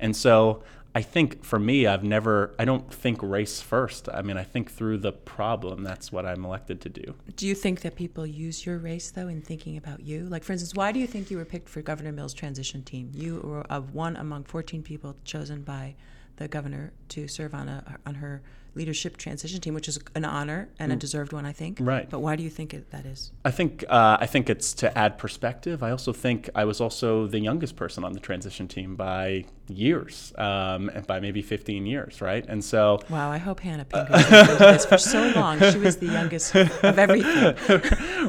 and 0.00 0.16
so 0.16 0.64
I 0.94 1.00
think 1.00 1.42
for 1.42 1.58
me, 1.58 1.86
I've 1.86 2.04
never, 2.04 2.54
I 2.58 2.66
don't 2.66 2.92
think 2.92 3.22
race 3.22 3.62
first. 3.62 4.08
I 4.12 4.20
mean, 4.20 4.36
I 4.36 4.44
think 4.44 4.70
through 4.70 4.98
the 4.98 5.12
problem. 5.12 5.82
That's 5.82 6.12
what 6.12 6.26
I'm 6.26 6.44
elected 6.44 6.82
to 6.82 6.90
do. 6.90 7.14
Do 7.34 7.46
you 7.46 7.54
think 7.54 7.80
that 7.80 7.96
people 7.96 8.26
use 8.26 8.66
your 8.66 8.78
race, 8.78 9.10
though, 9.10 9.28
in 9.28 9.40
thinking 9.40 9.78
about 9.78 10.00
you? 10.00 10.24
Like, 10.24 10.44
for 10.44 10.52
instance, 10.52 10.74
why 10.74 10.92
do 10.92 11.00
you 11.00 11.06
think 11.06 11.30
you 11.30 11.38
were 11.38 11.46
picked 11.46 11.70
for 11.70 11.80
Governor 11.80 12.12
Mills' 12.12 12.34
transition 12.34 12.82
team? 12.82 13.10
You 13.14 13.40
were 13.42 13.62
of 13.62 13.94
one 13.94 14.16
among 14.16 14.44
14 14.44 14.82
people 14.82 15.16
chosen 15.24 15.62
by 15.62 15.94
the 16.36 16.46
governor 16.46 16.92
to 17.08 17.26
serve 17.26 17.54
on, 17.54 17.68
a, 17.68 17.98
on 18.04 18.16
her 18.16 18.42
leadership 18.74 19.16
transition 19.16 19.60
team, 19.60 19.74
which 19.74 19.88
is 19.88 19.98
an 20.14 20.24
honor 20.24 20.68
and 20.78 20.92
a 20.92 20.96
mm. 20.96 20.98
deserved 20.98 21.32
one, 21.32 21.44
I 21.44 21.52
think. 21.52 21.78
Right. 21.80 22.08
But 22.08 22.20
why 22.20 22.36
do 22.36 22.42
you 22.42 22.50
think 22.50 22.72
it, 22.72 22.90
that 22.90 23.04
is? 23.04 23.32
I 23.44 23.50
think 23.50 23.84
uh, 23.88 24.16
I 24.20 24.26
think 24.26 24.48
it's 24.48 24.72
to 24.74 24.96
add 24.96 25.18
perspective. 25.18 25.82
I 25.82 25.90
also 25.90 26.12
think 26.12 26.48
I 26.54 26.64
was 26.64 26.80
also 26.80 27.26
the 27.26 27.38
youngest 27.38 27.76
person 27.76 28.04
on 28.04 28.12
the 28.12 28.20
transition 28.20 28.68
team 28.68 28.96
by 28.96 29.44
years, 29.68 30.32
um, 30.38 30.90
by 31.06 31.20
maybe 31.20 31.42
15 31.42 31.86
years, 31.86 32.20
right? 32.20 32.44
And 32.48 32.64
so. 32.64 33.00
Wow, 33.08 33.30
I 33.30 33.38
hope 33.38 33.60
Hannah 33.60 33.84
Pink 33.92 34.08
this 34.08 34.86
for 34.86 34.98
so 34.98 35.32
long. 35.34 35.58
She 35.58 35.78
was 35.78 35.98
the 35.98 36.06
youngest 36.06 36.54
of 36.54 36.84
everything. 36.98 37.54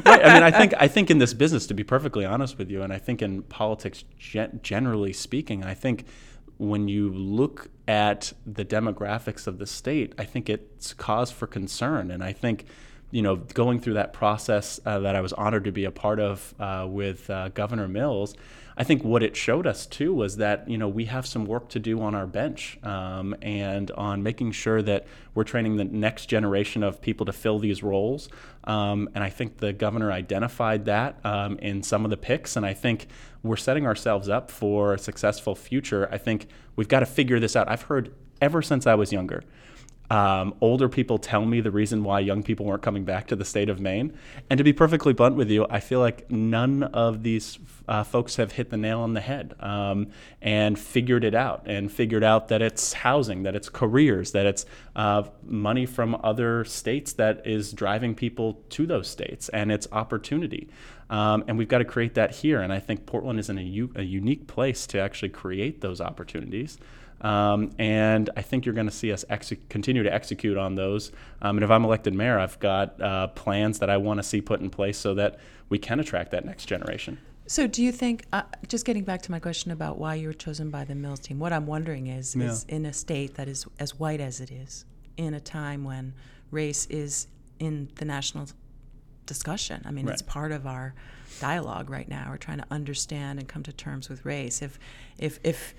right. 0.04 0.24
I 0.24 0.34
mean, 0.34 0.42
I 0.42 0.50
think 0.50 0.74
I 0.78 0.88
think 0.88 1.10
in 1.10 1.18
this 1.18 1.34
business, 1.34 1.66
to 1.68 1.74
be 1.74 1.84
perfectly 1.84 2.24
honest 2.24 2.58
with 2.58 2.70
you, 2.70 2.82
and 2.82 2.92
I 2.92 2.98
think 2.98 3.22
in 3.22 3.42
politics, 3.42 4.04
gen- 4.18 4.60
generally 4.62 5.12
speaking, 5.12 5.64
I 5.64 5.74
think 5.74 6.04
when 6.58 6.88
you 6.88 7.12
look 7.12 7.68
at 7.86 8.32
the 8.46 8.64
demographics 8.64 9.46
of 9.46 9.58
the 9.58 9.66
state, 9.66 10.14
I 10.18 10.24
think 10.24 10.48
it's 10.48 10.94
cause 10.94 11.30
for 11.30 11.46
concern. 11.46 12.10
And 12.10 12.22
I 12.22 12.32
think, 12.32 12.66
you 13.10 13.22
know, 13.22 13.36
going 13.36 13.80
through 13.80 13.94
that 13.94 14.12
process 14.12 14.80
uh, 14.86 15.00
that 15.00 15.16
I 15.16 15.20
was 15.20 15.32
honored 15.32 15.64
to 15.64 15.72
be 15.72 15.84
a 15.84 15.90
part 15.90 16.20
of 16.20 16.54
uh, 16.58 16.86
with 16.88 17.28
uh, 17.28 17.48
Governor 17.50 17.88
Mills, 17.88 18.34
I 18.76 18.84
think 18.84 19.04
what 19.04 19.22
it 19.22 19.36
showed 19.36 19.66
us 19.66 19.86
too 19.86 20.12
was 20.12 20.38
that 20.38 20.68
you 20.68 20.78
know 20.78 20.88
we 20.88 21.04
have 21.04 21.26
some 21.26 21.46
work 21.46 21.68
to 21.70 21.78
do 21.78 22.00
on 22.00 22.14
our 22.14 22.26
bench 22.26 22.78
um, 22.82 23.34
and 23.40 23.90
on 23.92 24.22
making 24.22 24.52
sure 24.52 24.82
that 24.82 25.06
we're 25.34 25.44
training 25.44 25.76
the 25.76 25.84
next 25.84 26.26
generation 26.26 26.82
of 26.82 27.00
people 27.00 27.26
to 27.26 27.32
fill 27.32 27.58
these 27.58 27.82
roles. 27.82 28.28
Um, 28.64 29.08
and 29.14 29.22
I 29.22 29.30
think 29.30 29.58
the 29.58 29.72
governor 29.72 30.10
identified 30.10 30.86
that 30.86 31.24
um, 31.24 31.58
in 31.58 31.82
some 31.82 32.04
of 32.04 32.10
the 32.10 32.16
picks, 32.16 32.56
and 32.56 32.66
I 32.66 32.74
think 32.74 33.06
we're 33.44 33.56
setting 33.56 33.86
ourselves 33.86 34.28
up 34.28 34.50
for 34.50 34.94
a 34.94 34.98
successful 34.98 35.54
future. 35.54 36.08
I 36.10 36.18
think 36.18 36.48
we've 36.74 36.88
got 36.88 37.00
to 37.00 37.06
figure 37.06 37.38
this 37.38 37.54
out. 37.54 37.68
I've 37.68 37.82
heard 37.82 38.12
ever 38.40 38.62
since 38.62 38.86
I 38.86 38.94
was 38.94 39.12
younger 39.12 39.44
um, 40.10 40.54
older 40.60 40.88
people 40.88 41.18
tell 41.18 41.44
me 41.44 41.60
the 41.60 41.70
reason 41.70 42.04
why 42.04 42.20
young 42.20 42.42
people 42.42 42.66
weren't 42.66 42.82
coming 42.82 43.04
back 43.04 43.26
to 43.28 43.36
the 43.36 43.44
state 43.44 43.68
of 43.70 43.80
Maine. 43.80 44.12
And 44.50 44.58
to 44.58 44.64
be 44.64 44.72
perfectly 44.72 45.12
blunt 45.12 45.36
with 45.36 45.50
you, 45.50 45.66
I 45.70 45.80
feel 45.80 46.00
like 46.00 46.30
none 46.30 46.82
of 46.82 47.22
these 47.22 47.58
uh, 47.88 48.04
folks 48.04 48.36
have 48.36 48.52
hit 48.52 48.70
the 48.70 48.76
nail 48.76 49.00
on 49.00 49.14
the 49.14 49.20
head 49.20 49.54
um, 49.60 50.08
and 50.42 50.78
figured 50.78 51.24
it 51.24 51.34
out 51.34 51.62
and 51.66 51.90
figured 51.90 52.22
out 52.22 52.48
that 52.48 52.60
it's 52.60 52.92
housing, 52.92 53.44
that 53.44 53.56
it's 53.56 53.68
careers, 53.68 54.32
that 54.32 54.46
it's 54.46 54.66
uh, 54.94 55.22
money 55.42 55.86
from 55.86 56.20
other 56.22 56.64
states 56.64 57.14
that 57.14 57.46
is 57.46 57.72
driving 57.72 58.14
people 58.14 58.62
to 58.70 58.86
those 58.86 59.08
states 59.08 59.48
and 59.50 59.72
it's 59.72 59.88
opportunity. 59.90 60.68
Um, 61.08 61.44
and 61.48 61.56
we've 61.56 61.68
got 61.68 61.78
to 61.78 61.84
create 61.84 62.14
that 62.14 62.34
here. 62.34 62.60
And 62.60 62.72
I 62.72 62.78
think 62.78 63.06
Portland 63.06 63.38
is 63.38 63.48
in 63.48 63.58
a, 63.58 63.62
u- 63.62 63.92
a 63.94 64.02
unique 64.02 64.46
place 64.46 64.86
to 64.88 64.98
actually 64.98 65.30
create 65.30 65.80
those 65.80 66.00
opportunities. 66.00 66.78
Um, 67.20 67.70
and 67.78 68.28
I 68.36 68.42
think 68.42 68.66
you're 68.66 68.74
going 68.74 68.88
to 68.88 68.92
see 68.92 69.12
us 69.12 69.24
continue 69.68 70.02
to 70.02 70.12
execute 70.12 70.58
on 70.58 70.74
those. 70.74 71.10
Um, 71.40 71.56
and 71.56 71.64
if 71.64 71.70
I'm 71.70 71.84
elected 71.84 72.14
mayor, 72.14 72.38
I've 72.38 72.58
got 72.58 73.00
uh, 73.00 73.28
plans 73.28 73.78
that 73.78 73.88
I 73.88 73.96
want 73.96 74.18
to 74.18 74.22
see 74.22 74.40
put 74.40 74.60
in 74.60 74.68
place 74.70 74.98
so 74.98 75.14
that 75.14 75.38
we 75.68 75.78
can 75.78 76.00
attract 76.00 76.32
that 76.32 76.44
next 76.44 76.66
generation. 76.66 77.18
So, 77.46 77.66
do 77.66 77.82
you 77.82 77.92
think, 77.92 78.24
uh, 78.32 78.42
just 78.68 78.86
getting 78.86 79.04
back 79.04 79.20
to 79.22 79.30
my 79.30 79.38
question 79.38 79.70
about 79.70 79.98
why 79.98 80.14
you 80.14 80.28
were 80.28 80.34
chosen 80.34 80.70
by 80.70 80.84
the 80.84 80.94
Mills 80.94 81.20
team, 81.20 81.38
what 81.38 81.52
I'm 81.52 81.66
wondering 81.66 82.06
is, 82.06 82.34
Yeah. 82.34 82.46
is 82.46 82.64
in 82.68 82.86
a 82.86 82.92
state 82.92 83.34
that 83.34 83.48
is 83.48 83.66
as 83.78 83.98
white 83.98 84.20
as 84.20 84.40
it 84.40 84.50
is, 84.50 84.86
in 85.18 85.34
a 85.34 85.40
time 85.40 85.84
when 85.84 86.14
race 86.50 86.86
is 86.86 87.26
in 87.58 87.90
the 87.96 88.04
national 88.06 88.48
discussion. 89.26 89.82
I 89.84 89.90
mean, 89.90 90.08
it's 90.08 90.22
part 90.22 90.52
of 90.52 90.66
our 90.66 90.94
dialogue 91.40 91.90
right 91.90 92.08
now. 92.08 92.28
We're 92.30 92.36
trying 92.38 92.58
to 92.58 92.66
understand 92.70 93.38
and 93.38 93.48
come 93.48 93.62
to 93.64 93.72
terms 93.72 94.08
with 94.08 94.24
race. 94.24 94.62
If, 94.62 94.78
if, 95.18 95.38
if, 95.44 95.74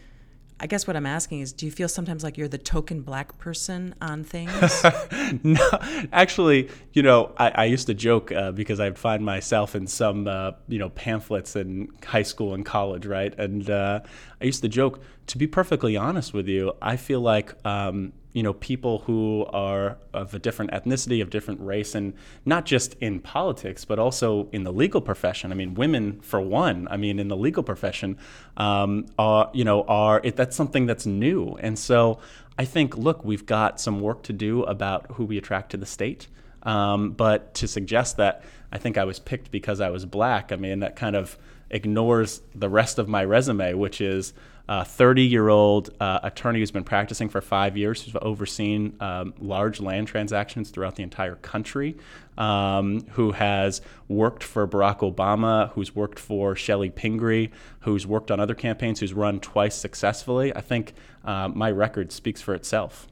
I 0.58 0.68
guess 0.68 0.88
what 0.88 0.96
I'm 0.96 1.06
asking 1.06 1.42
is, 1.42 1.52
do 1.52 1.66
you 1.66 1.72
feel 1.72 1.90
sometimes 1.90 2.24
like 2.24 2.38
you're 2.38 2.48
the 2.48 2.58
token 2.58 3.02
black 3.02 3.38
person 3.38 3.94
on 4.02 4.24
things? 4.24 4.86
no, 5.44 5.70
actually, 6.14 6.70
you 6.94 7.04
know, 7.04 7.34
I, 7.38 7.50
I 7.50 7.66
used 7.66 7.88
to 7.88 7.94
joke 7.94 8.32
uh, 8.32 8.54
because 8.54 8.80
I'd 8.80 8.98
find 8.98 9.26
myself 9.26 9.76
in 9.76 9.86
some, 9.86 10.28
uh, 10.28 10.52
you 10.70 10.80
know, 10.80 10.90
pamphlets 10.90 11.58
in 11.58 11.90
high 12.06 12.24
school 12.24 12.54
and 12.54 12.66
college, 12.66 13.06
right? 13.06 13.38
And 13.38 13.70
uh, 13.70 14.00
I 14.40 14.46
used 14.46 14.62
to 14.62 14.70
joke, 14.70 15.02
to 15.28 15.38
be 15.38 15.46
perfectly 15.46 15.98
honest 15.98 16.34
with 16.34 16.48
you, 16.48 16.74
I 16.82 16.96
feel 16.96 17.20
like, 17.20 17.54
um, 17.66 18.14
you 18.36 18.44
know, 18.44 18.52
people 18.52 19.00
who 19.00 19.46
are 19.54 19.98
of 20.14 20.34
a 20.34 20.40
different 20.40 20.72
ethnicity, 20.72 21.22
of 21.22 21.30
different 21.30 21.62
race, 21.62 21.96
and 21.96 22.14
not 22.44 22.66
just 22.66 22.94
in 23.00 23.22
politics, 23.22 23.86
but 23.86 23.98
also 23.98 24.50
in 24.52 24.66
the 24.66 24.74
legal 24.74 25.00
profession. 25.00 25.54
I 25.54 25.56
mean, 25.56 25.74
women, 25.74 26.20
for 26.20 26.42
one, 26.42 26.86
I 26.92 26.98
mean, 26.98 27.18
in 27.18 27.30
the 27.30 27.38
legal 27.38 27.64
profession, 27.64 28.18
um, 28.58 29.06
are, 29.18 29.50
you 29.54 29.64
know, 29.64 29.84
are, 29.84 30.20
it, 30.22 30.36
that's 30.36 30.54
something 30.54 30.86
that's 30.86 31.06
new. 31.06 31.58
And 31.62 31.80
so, 31.80 32.20
I 32.60 32.66
think, 32.66 32.98
look, 32.98 33.24
we've 33.24 33.46
got 33.46 33.80
some 33.80 34.02
work 34.02 34.24
to 34.24 34.34
do 34.34 34.64
about 34.64 35.14
who 35.14 35.24
we 35.24 35.38
attract 35.38 35.72
to 35.72 35.78
the 35.78 35.86
state. 35.86 36.28
Um, 36.64 37.12
but 37.12 37.54
to 37.54 37.70
suggest 37.70 38.18
that 38.18 38.44
I 38.70 38.80
think 38.80 38.98
I 38.98 39.06
was 39.06 39.18
picked 39.18 39.50
because 39.50 39.80
I 39.80 39.90
was 39.92 40.06
black, 40.06 40.52
I 40.52 40.58
mean, 40.58 40.80
that 40.80 40.98
kind 40.98 41.16
of 41.16 41.38
ignores 41.70 42.42
the 42.54 42.68
rest 42.68 43.00
of 43.00 43.08
my 43.08 43.24
resume, 43.24 43.76
which 43.76 44.02
is 44.02 44.34
30 44.70 45.22
year 45.24 45.50
old 45.50 45.92
uh, 46.00 46.20
attorney 46.24 46.60
who's 46.60 46.72
been 46.72 46.84
practicing 46.84 47.30
for 47.30 47.42
five 47.42 47.78
years, 47.78 48.02
who's 48.02 48.16
overseen 48.22 48.96
um, 49.00 49.34
large 49.40 49.80
land 49.80 50.08
transactions 50.08 50.70
throughout 50.70 50.96
the 50.96 51.04
entire 51.04 51.36
country, 51.36 51.96
um, 52.38 53.02
who 53.12 53.32
has 53.32 53.82
worked 54.08 54.44
for 54.44 54.68
Barack 54.68 55.00
Obama, 55.00 55.70
who's 55.72 55.96
worked 55.96 56.20
for 56.20 56.56
Shelley 56.56 56.90
Pingree, 56.90 57.52
who's 57.82 58.08
worked 58.08 58.32
on 58.32 58.40
other 58.40 58.56
campaigns, 58.56 59.00
who's 59.00 59.14
run 59.14 59.40
twice 59.40 59.76
successfully. 59.76 60.56
I 60.56 60.62
think 60.62 60.94
uh, 61.24 61.50
my 61.50 61.72
record 61.72 62.12
speaks 62.12 62.42
for 62.42 62.54
itself. 62.54 63.08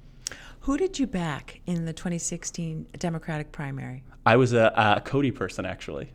Who 0.61 0.77
did 0.77 0.97
you 0.97 1.07
back 1.07 1.59
in 1.65 1.85
the 1.85 1.93
2016 1.93 2.87
Democratic 2.97 3.51
primary? 3.51 4.03
I 4.25 4.37
was 4.37 4.53
a, 4.53 4.71
a 4.75 5.01
Cody 5.01 5.31
person, 5.31 5.65
actually. 5.65 6.09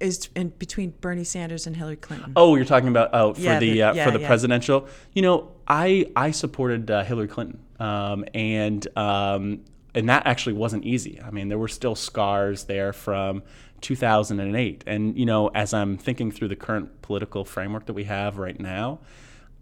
Is 0.00 0.28
in 0.34 0.48
between 0.58 0.94
Bernie 1.00 1.24
Sanders 1.24 1.66
and 1.66 1.76
Hillary 1.76 1.96
Clinton? 1.96 2.32
Oh, 2.34 2.56
you're 2.56 2.64
talking 2.64 2.88
about 2.88 3.10
oh 3.12 3.34
for 3.34 3.40
Yeah, 3.40 3.58
the, 3.58 3.82
uh, 3.82 3.94
yeah, 3.94 4.04
for 4.04 4.10
the 4.10 4.20
yeah. 4.20 4.26
presidential. 4.26 4.88
You 5.12 5.22
know, 5.22 5.52
I 5.68 6.06
I 6.16 6.30
supported 6.30 6.90
uh, 6.90 7.04
Hillary 7.04 7.28
Clinton, 7.28 7.60
um, 7.78 8.24
and 8.34 8.86
um, 8.96 9.60
and 9.94 10.08
that 10.08 10.26
actually 10.26 10.54
wasn't 10.54 10.84
easy. 10.84 11.20
I 11.20 11.30
mean, 11.30 11.48
there 11.48 11.58
were 11.58 11.68
still 11.68 11.94
scars 11.94 12.64
there 12.64 12.92
from 12.92 13.42
2008, 13.80 14.84
and 14.86 15.18
you 15.18 15.26
know, 15.26 15.48
as 15.48 15.74
I'm 15.74 15.98
thinking 15.98 16.30
through 16.30 16.48
the 16.48 16.56
current 16.56 17.02
political 17.02 17.44
framework 17.44 17.86
that 17.86 17.94
we 17.94 18.04
have 18.04 18.38
right 18.38 18.58
now, 18.58 19.00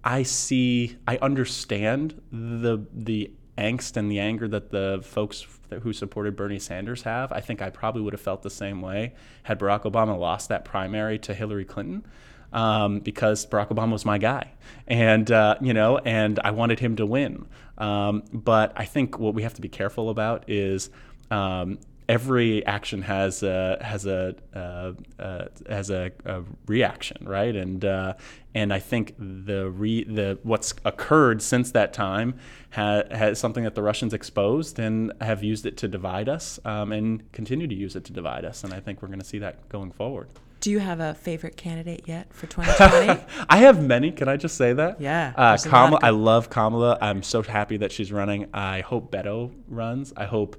I 0.05 0.23
see, 0.23 0.97
I 1.07 1.19
understand 1.19 2.21
the 2.31 2.87
the 2.93 3.31
angst 3.59 3.97
and 3.97 4.11
the 4.11 4.21
anger 4.21 4.49
that 4.49 4.71
the 4.71 5.01
folks 5.03 5.47
who 5.83 5.93
supported 5.93 6.37
Bernie 6.37 6.59
Sanders 6.59 7.03
have. 7.03 7.33
I 7.33 7.41
think 7.41 7.61
I 7.61 7.71
probably 7.71 8.03
would 8.03 8.13
have 8.13 8.21
felt 8.21 8.43
the 8.43 8.51
same 8.51 8.81
way 8.81 9.15
had 9.43 9.59
Barack 9.59 9.83
Obama 9.83 10.19
lost 10.19 10.49
that 10.49 10.65
primary 10.65 11.19
to 11.21 11.35
Hillary 11.35 11.65
Clinton. 11.65 12.07
Um, 12.51 13.01
because 13.01 13.45
Barack 13.45 13.69
Obama 13.69 13.93
was 13.93 14.07
my 14.07 14.17
guy, 14.17 14.53
and 14.87 15.31
uh, 15.31 15.57
you 15.61 15.75
know, 15.75 15.99
and 15.99 16.41
I 16.43 16.53
wanted 16.53 16.81
him 16.81 16.97
to 16.97 17.05
win. 17.05 17.47
Um, 17.77 18.23
but 18.33 18.73
I 18.75 18.87
think 18.87 19.19
what 19.19 19.35
we 19.35 19.43
have 19.43 19.53
to 19.55 19.61
be 19.61 19.69
careful 19.69 20.09
about 20.09 20.49
is 20.49 20.89
um, 21.31 21.79
every 22.09 22.65
action 22.65 23.03
has 23.03 23.43
a, 23.43 23.79
has 23.83 24.07
a 24.07 24.35
uh, 24.55 24.93
uh, 25.23 25.45
has 25.69 25.91
a, 25.91 26.11
a 26.25 26.43
reaction, 26.67 27.19
right? 27.29 27.55
And 27.55 27.85
uh, 27.85 28.15
and 28.55 28.73
I 28.73 28.79
think 28.79 29.15
the 29.19 29.71
re, 29.71 30.05
the 30.05 30.39
what's 30.43 30.75
occurred 30.85 31.43
since 31.43 31.73
that 31.73 31.93
time 31.93 32.35
ha, 32.71 33.03
has 33.11 33.39
something 33.39 33.65
that 33.65 33.75
the 33.75 33.83
Russians 33.83 34.15
exposed 34.15 34.79
and 34.79 35.13
have 35.21 35.43
used 35.43 35.67
it 35.67 35.77
to 35.79 35.89
divide 35.89 36.29
us 36.29 36.59
um, 36.65 36.93
and 36.93 37.31
continue 37.33 37.67
to 37.67 37.75
use 37.75 37.95
it 37.95 38.05
to 38.07 38.13
divide 38.13 38.45
us. 38.45 38.65
And 38.65 38.73
I 38.73 38.81
think 38.81 39.03
we're 39.03 39.09
going 39.09 39.21
to 39.21 39.27
see 39.27 39.39
that 39.41 39.69
going 39.69 39.93
forward. 39.93 40.29
Do 40.61 40.73
you 40.73 40.81
have 40.81 40.99
a 40.99 41.15
favorite 41.15 41.57
candidate 41.57 42.09
yet 42.09 42.33
for 42.35 42.49
2020? 42.49 43.23
I 43.49 43.59
have 43.59 43.81
many. 43.81 44.11
Can 44.11 44.29
I 44.29 44.37
just 44.37 44.57
say 44.57 44.73
that? 44.73 45.01
Yeah, 45.01 45.33
Uh, 45.37 45.51
there's 45.51 45.67
a 45.67 45.69
lot 45.69 45.85
Kamala, 45.85 46.01
I 46.03 46.11
love 46.11 46.51
Kamala. 46.51 46.99
I'm 47.01 47.23
so 47.23 47.43
happy 47.43 47.77
that 47.77 47.93
she's 47.93 48.11
running. 48.11 48.49
I 48.53 48.81
hope 48.81 49.13
Beto 49.13 49.53
runs. 49.69 50.13
I 50.17 50.25
hope 50.25 50.57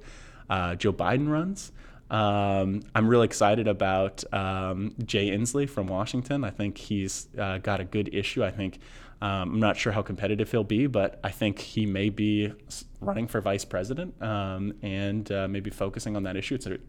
uh, 0.50 0.74
Joe 0.74 0.92
Biden 0.92 1.30
runs. 1.30 1.72
Um, 2.10 2.82
I'm 2.94 3.06
really 3.06 3.24
excited 3.24 3.68
about 3.68 4.24
um, 4.34 4.94
Jay 5.04 5.30
Inslee 5.30 5.70
from 5.70 5.86
Washington. 5.86 6.42
I 6.42 6.50
think 6.50 6.76
he's 6.76 7.28
uh, 7.38 7.58
got 7.58 7.80
a 7.80 7.84
good 7.84 8.12
issue. 8.12 8.44
I 8.44 8.50
think 8.50 8.80
um, 9.22 9.54
I'm 9.54 9.60
not 9.60 9.76
sure 9.76 9.92
how 9.92 10.00
competitive 10.00 10.50
he'll 10.50 10.64
be, 10.64 10.86
but 10.86 11.20
I 11.22 11.30
think 11.30 11.58
he 11.58 11.84
may 11.84 12.08
be 12.08 12.52
running 13.00 13.26
for 13.26 13.40
vice 13.42 13.66
president 13.66 14.20
um, 14.22 14.72
and 14.82 15.30
uh, 15.30 15.46
maybe 15.46 15.68
focusing 15.70 16.16
on 16.16 16.22
that 16.22 16.36
issue. 16.36 16.54
It's 16.54 16.66
a, 16.66 16.70
you 16.70 16.80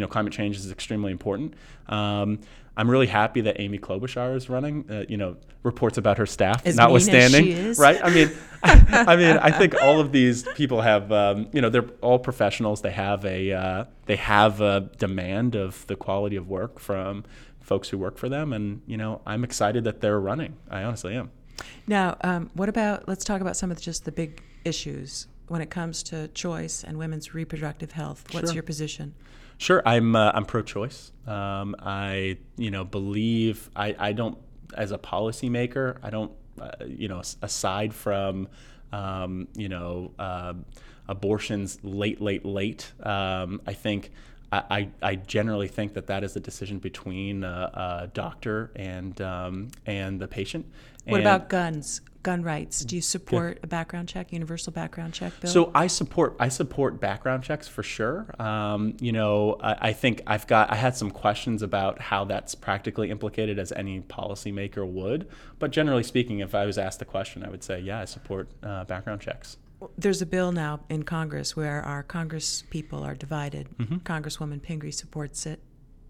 know, 0.00 0.06
climate 0.06 0.32
change 0.32 0.56
is 0.56 0.70
extremely 0.70 1.10
important. 1.10 1.54
Um, 1.88 2.40
I'm 2.76 2.88
really 2.88 3.08
happy 3.08 3.40
that 3.42 3.60
Amy 3.60 3.78
Klobuchar 3.78 4.36
is 4.36 4.48
running. 4.48 4.88
Uh, 4.88 5.04
you 5.08 5.16
know, 5.16 5.36
reports 5.64 5.98
about 5.98 6.18
her 6.18 6.26
staff, 6.26 6.64
As 6.64 6.76
notwithstanding, 6.76 7.74
right? 7.74 8.00
I 8.02 8.10
mean, 8.10 8.30
I 8.62 9.16
mean, 9.16 9.36
I 9.38 9.50
think 9.50 9.74
all 9.82 10.00
of 10.00 10.12
these 10.12 10.44
people 10.54 10.80
have, 10.80 11.10
um, 11.10 11.48
you 11.52 11.60
know, 11.60 11.68
they're 11.68 11.88
all 12.00 12.20
professionals. 12.20 12.82
They 12.82 12.92
have 12.92 13.24
a, 13.24 13.52
uh, 13.52 13.84
they 14.06 14.16
have 14.16 14.60
a 14.60 14.88
demand 14.96 15.56
of 15.56 15.86
the 15.88 15.96
quality 15.96 16.36
of 16.36 16.48
work 16.48 16.78
from 16.78 17.24
folks 17.60 17.88
who 17.88 17.98
work 17.98 18.16
for 18.16 18.28
them, 18.28 18.52
and 18.52 18.80
you 18.86 18.96
know, 18.96 19.20
I'm 19.26 19.42
excited 19.42 19.84
that 19.84 20.00
they're 20.00 20.20
running. 20.20 20.56
I 20.70 20.84
honestly 20.84 21.16
am. 21.16 21.30
Now, 21.86 22.16
um, 22.22 22.50
what 22.54 22.68
about? 22.68 23.08
Let's 23.08 23.24
talk 23.24 23.40
about 23.40 23.56
some 23.56 23.70
of 23.70 23.80
just 23.80 24.04
the 24.04 24.12
big 24.12 24.42
issues 24.64 25.26
when 25.48 25.60
it 25.60 25.70
comes 25.70 26.02
to 26.04 26.28
choice 26.28 26.84
and 26.84 26.96
women's 26.98 27.34
reproductive 27.34 27.92
health. 27.92 28.24
What's 28.32 28.48
Sure. 28.50 28.54
your 28.54 28.62
position? 28.62 29.14
Sure, 29.58 29.82
I'm 29.84 30.16
uh, 30.16 30.30
I'm 30.34 30.44
pro-choice. 30.46 31.12
Um, 31.26 31.76
I 31.80 32.38
you 32.56 32.70
know 32.70 32.84
believe 32.84 33.68
I, 33.76 33.94
I 33.98 34.12
don't 34.12 34.38
as 34.74 34.92
a 34.92 34.98
policymaker 34.98 35.98
I 36.02 36.10
don't 36.10 36.32
uh, 36.60 36.70
you 36.86 37.08
know 37.08 37.20
aside 37.42 37.92
from 37.92 38.48
um, 38.92 39.48
you 39.54 39.68
know 39.68 40.12
uh, 40.18 40.54
abortions 41.08 41.78
late 41.82 42.20
late 42.20 42.44
late 42.44 42.90
um, 43.02 43.60
I 43.66 43.72
think 43.74 44.12
I, 44.52 44.88
I 45.00 45.14
generally 45.14 45.68
think 45.68 45.94
that 45.94 46.08
that 46.08 46.24
is 46.24 46.34
a 46.34 46.40
decision 46.40 46.78
between 46.78 47.44
a, 47.44 48.02
a 48.02 48.10
doctor 48.12 48.72
and 48.74 49.20
um, 49.20 49.68
and 49.86 50.20
the 50.20 50.26
patient. 50.26 50.66
What 51.06 51.20
about 51.20 51.48
guns, 51.48 52.00
gun 52.22 52.42
rights? 52.42 52.84
Do 52.84 52.96
you 52.96 53.02
support 53.02 53.60
a 53.62 53.66
background 53.66 54.08
check, 54.08 54.32
universal 54.32 54.72
background 54.72 55.14
check 55.14 55.32
bill? 55.40 55.50
So 55.50 55.70
I 55.74 55.86
support 55.86 56.36
I 56.40 56.48
support 56.48 57.00
background 57.00 57.44
checks 57.44 57.68
for 57.68 57.82
sure. 57.82 58.26
Um, 58.40 58.96
you 59.00 59.12
know, 59.12 59.56
I, 59.60 59.88
I 59.88 59.92
think 59.92 60.22
I've 60.26 60.46
got 60.46 60.72
I 60.72 60.74
had 60.74 60.96
some 60.96 61.10
questions 61.10 61.62
about 61.62 62.00
how 62.00 62.24
that's 62.24 62.54
practically 62.54 63.10
implicated 63.10 63.58
as 63.58 63.72
any 63.72 64.00
policymaker 64.00 64.86
would. 64.86 65.28
But 65.58 65.70
generally 65.70 66.02
speaking, 66.02 66.40
if 66.40 66.54
I 66.54 66.66
was 66.66 66.76
asked 66.76 66.98
the 66.98 67.04
question, 67.04 67.44
I 67.44 67.50
would 67.50 67.62
say, 67.62 67.80
yeah, 67.80 68.00
I 68.00 68.04
support 68.04 68.48
uh, 68.62 68.84
background 68.84 69.20
checks. 69.20 69.58
There's 69.96 70.20
a 70.20 70.26
bill 70.26 70.52
now 70.52 70.80
in 70.88 71.04
Congress 71.04 71.56
where 71.56 71.82
our 71.82 72.02
Congress 72.02 72.62
people 72.70 73.02
are 73.02 73.14
divided. 73.14 73.68
Mm-hmm. 73.78 73.96
Congresswoman 73.98 74.60
Pingree 74.62 74.90
supports 74.92 75.46
it. 75.46 75.60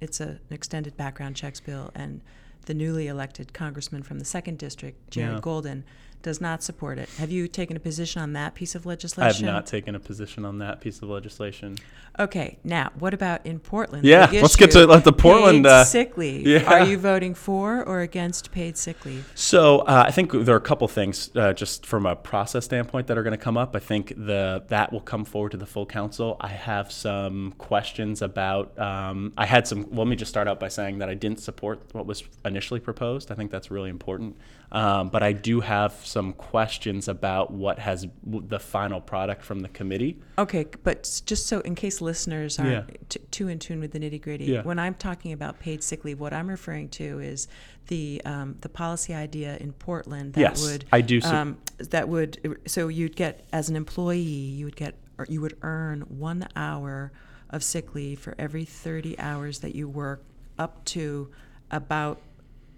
It's 0.01 0.21
a, 0.21 0.29
an 0.29 0.41
extended 0.51 0.97
background 0.97 1.37
checks 1.37 1.61
bill, 1.61 1.91
and 1.95 2.21
the 2.67 2.75
newly 2.75 3.07
elected 3.07 3.53
congressman 3.53 4.03
from 4.03 4.19
the 4.19 4.25
second 4.25 4.59
district, 4.59 5.11
Jared 5.11 5.35
Yeah. 5.35 5.41
Golden, 5.41 5.85
does 6.23 6.41
not 6.41 6.63
support 6.63 6.99
it. 6.99 7.09
Have 7.19 7.31
you 7.31 7.49
taken 7.49 7.77
a 7.77 7.81
position 7.81 8.21
on 8.21 8.33
that 8.35 8.55
piece 8.55 8.75
of 8.75 8.87
legislation? 8.87 9.45
I 9.45 9.49
have 9.49 9.55
not 9.55 9.67
taken 9.67 9.95
a 9.95 10.01
position 10.01 10.45
on 10.45 10.59
that 10.59 10.81
piece 10.81 11.03
of 11.03 11.09
legislation. 11.09 11.77
Okay, 12.19 12.59
now 12.65 12.91
what 12.99 13.15
about 13.15 13.47
in 13.47 13.59
Portland? 13.61 14.05
Yeah, 14.05 14.29
let's 14.33 14.57
get 14.57 14.73
to- 14.73 14.87
let 14.87 15.05
the 15.05 15.13
Portland, 15.13 15.65
paid 15.65 15.71
uh, 15.71 15.85
sick 15.85 16.17
leave. 16.19 16.47
yeah. 16.47 16.65
Are 16.65 16.85
you 16.85 16.99
voting 16.99 17.35
for 17.35 17.83
or 17.85 18.01
against 18.01 18.51
paid 18.51 18.77
sick 18.77 19.05
leave? 19.05 19.31
So 19.35 19.81
uh, 19.81 20.05
I 20.07 20.11
think 20.11 20.33
there 20.33 20.55
are 20.55 20.59
a 20.59 20.61
couple 20.61 20.87
things 20.89 21.31
uh, 21.37 21.53
just 21.53 21.87
from 21.87 22.07
a 22.07 22.17
process 22.17 22.65
standpoint 22.65 23.07
that 23.07 23.17
are 23.17 23.23
going 23.23 23.37
to 23.37 23.43
come 23.43 23.57
up. 23.57 23.75
I 23.75 23.79
think 23.79 24.09
the 24.17 24.65
that 24.69 24.93
will 24.93 25.01
come 25.01 25.25
forward 25.25 25.53
to 25.53 25.57
the 25.57 25.67
full 25.67 25.87
council. 25.87 26.37
I 26.41 26.49
have 26.49 26.91
some 26.93 27.55
questions 27.59 28.23
about. 28.23 28.79
Um, 28.79 29.33
I 29.39 29.47
had 29.47 29.67
some. 29.67 29.87
Let 29.91 30.07
me 30.07 30.17
just 30.17 30.29
start 30.29 30.49
out 30.49 30.61
by 30.61 30.69
saying 30.69 30.99
that 30.99 31.09
I 31.09 31.15
didn't 31.15 31.41
support 31.41 31.81
what 31.93 32.07
was 32.07 32.25
initially 32.45 32.81
proposed. 32.81 33.31
I 33.31 33.35
think 33.35 33.51
that's 33.51 33.71
really 33.71 33.91
important. 33.91 34.37
Um, 34.73 35.09
but 35.09 35.23
I 35.23 35.33
do 35.33 35.61
have 35.61 35.95
some 36.11 36.33
questions 36.33 37.07
about 37.07 37.53
what 37.53 37.79
has 37.79 38.07
the 38.27 38.59
final 38.59 39.01
product 39.01 39.43
from 39.45 39.61
the 39.61 39.69
committee. 39.69 40.21
Okay, 40.39 40.67
but 40.83 41.23
just 41.25 41.47
so 41.47 41.61
in 41.61 41.75
case 41.77 42.01
listeners 42.01 42.59
aren't 42.59 42.73
Yeah. 42.91 42.97
t- 43.09 43.21
too 43.31 43.47
in 43.49 43.61
tune 43.61 43.79
with 43.79 43.93
the 43.93 44.01
nitty 44.01 44.21
gritty, 44.21 44.47
Yeah. 44.47 44.63
when 44.63 44.79
I'm 44.81 44.95
talking 44.95 45.33
about 45.33 45.61
paid 45.61 45.83
sick 45.85 46.05
leave, 46.05 46.19
what 46.19 46.33
I'm 46.33 46.49
referring 46.49 46.89
to 46.91 47.21
is 47.21 47.47
the 47.87 48.21
um, 48.25 48.57
the 48.61 48.69
policy 48.69 49.15
idea 49.15 49.57
in 49.59 49.73
Portland 49.73 50.33
that 50.35 50.41
Yes, 50.41 50.63
would 50.69 50.85
I 50.93 51.01
do 51.01 51.21
su- 51.21 51.29
um, 51.29 51.59
that 51.79 52.09
would 52.09 52.59
so 52.67 52.89
you'd 52.89 53.15
get 53.17 53.45
as 53.53 53.69
an 53.71 53.77
employee 53.77 54.21
you 54.21 54.65
would 54.65 54.77
get 54.77 54.97
or 55.17 55.27
you 55.29 55.41
would 55.41 55.57
earn 55.63 56.01
one 56.03 56.47
hour 56.57 57.13
of 57.51 57.63
sick 57.63 57.95
leave 57.95 58.19
for 58.19 58.35
every 58.39 58.65
30 58.65 59.19
hours 59.19 59.61
that 59.61 59.75
you 59.75 59.89
work 59.89 60.23
up 60.59 60.85
to 60.87 61.31
about 61.71 62.21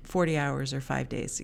40 0.03 0.37
hours 0.37 0.75
or 0.75 0.81
five 0.81 1.09
days. 1.09 1.41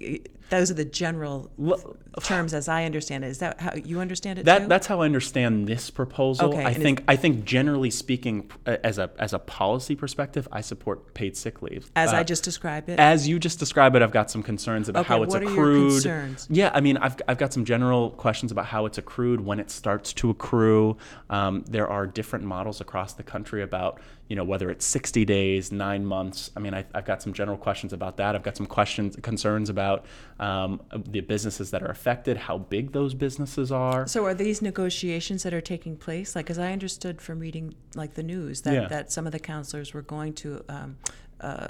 Those 0.50 0.70
are 0.70 0.74
the 0.74 0.84
general 0.84 1.50
L- 1.62 1.96
terms 2.22 2.54
as 2.54 2.68
I 2.68 2.84
understand 2.84 3.22
it. 3.24 3.28
Is 3.28 3.38
that 3.38 3.60
how 3.60 3.74
you 3.74 4.00
understand 4.00 4.38
it 4.38 4.42
too? 4.46 4.66
That's 4.66 4.86
how 4.86 5.02
I 5.02 5.04
understand 5.04 5.68
this 5.68 5.90
proposal. 5.90 6.48
Okay, 6.50 6.64
I 6.64 6.72
think 6.74 7.04
I 7.06 7.16
think 7.16 7.44
generally 7.44 7.90
speaking, 7.90 8.50
uh, 8.66 8.76
as 8.82 8.98
a 8.98 9.10
as 9.18 9.32
a 9.34 9.38
policy 9.38 9.94
perspective, 9.94 10.48
I 10.50 10.60
support 10.62 11.12
paid 11.14 11.36
sick 11.36 11.60
leave. 11.62 11.90
as 11.96 12.12
I 12.12 12.20
Uh, 12.20 12.24
just 12.24 12.44
described 12.44 12.88
it? 12.88 12.98
as 12.98 13.28
you 13.28 13.38
just 13.38 13.58
described 13.58 13.94
it, 13.96 14.02
I've 14.02 14.10
got 14.12 14.30
some 14.30 14.42
concerns 14.42 14.88
about 14.88 15.00
Okay, 15.00 15.08
how 15.14 15.22
it's 15.22 15.34
what 15.34 15.42
are 15.42 15.44
your 15.44 15.52
accrued. 15.52 15.90
concerns? 15.92 16.46
Yeah, 16.50 16.70
I 16.74 16.80
mean, 16.80 16.96
I've, 16.96 17.16
I've 17.28 17.38
got 17.38 17.52
some 17.52 17.64
general 17.64 18.10
questions 18.10 18.50
about 18.50 18.66
how 18.66 18.86
it's 18.86 18.98
accrued, 18.98 19.40
when 19.44 19.60
it 19.60 19.70
starts 19.70 20.12
to 20.14 20.30
accrue. 20.30 20.96
Um, 21.30 21.64
there 21.68 21.88
are 21.88 22.06
different 22.06 22.44
models 22.44 22.80
across 22.80 23.12
the 23.12 23.22
country 23.22 23.62
about, 23.62 24.00
you 24.28 24.36
know, 24.36 24.44
whether 24.44 24.70
it's 24.70 24.84
60 24.86 25.24
days, 25.24 25.70
nine 25.72 26.04
months. 26.04 26.50
I 26.56 26.60
mean, 26.60 26.74
I, 26.74 26.84
I've 26.94 27.04
got 27.04 27.22
some 27.22 27.32
general 27.32 27.58
questions 27.58 27.92
about 27.92 28.16
that. 28.16 28.34
I've 28.34 28.42
got 28.42 28.56
some 28.56 28.66
questions, 28.66 29.16
concerns 29.22 29.68
about 29.70 30.04
um, 30.40 30.80
the 31.10 31.20
businesses 31.20 31.70
that 31.72 31.82
are 31.82 31.90
affected, 31.90 32.36
how 32.36 32.58
big 32.58 32.92
those 32.92 33.14
businesses 33.14 33.72
are. 33.72 34.06
So 34.06 34.24
are 34.24 34.34
these 34.34 34.62
negotiations 34.62 35.42
that 35.42 35.52
are 35.52 35.60
taking 35.60 35.96
place? 35.96 36.36
Like, 36.36 36.48
as 36.50 36.58
I 36.58 36.72
understood 36.72 37.20
from 37.20 37.40
reading 37.40 37.74
like 37.94 38.14
the 38.14 38.22
news, 38.22 38.62
that, 38.62 38.74
Yeah. 38.74 38.88
that 38.88 39.10
some 39.12 39.26
of 39.26 39.32
the 39.32 39.40
councilors 39.40 39.92
were 39.92 40.02
going 40.02 40.34
to 40.34 40.64
um, 40.68 40.96
uh, 41.40 41.66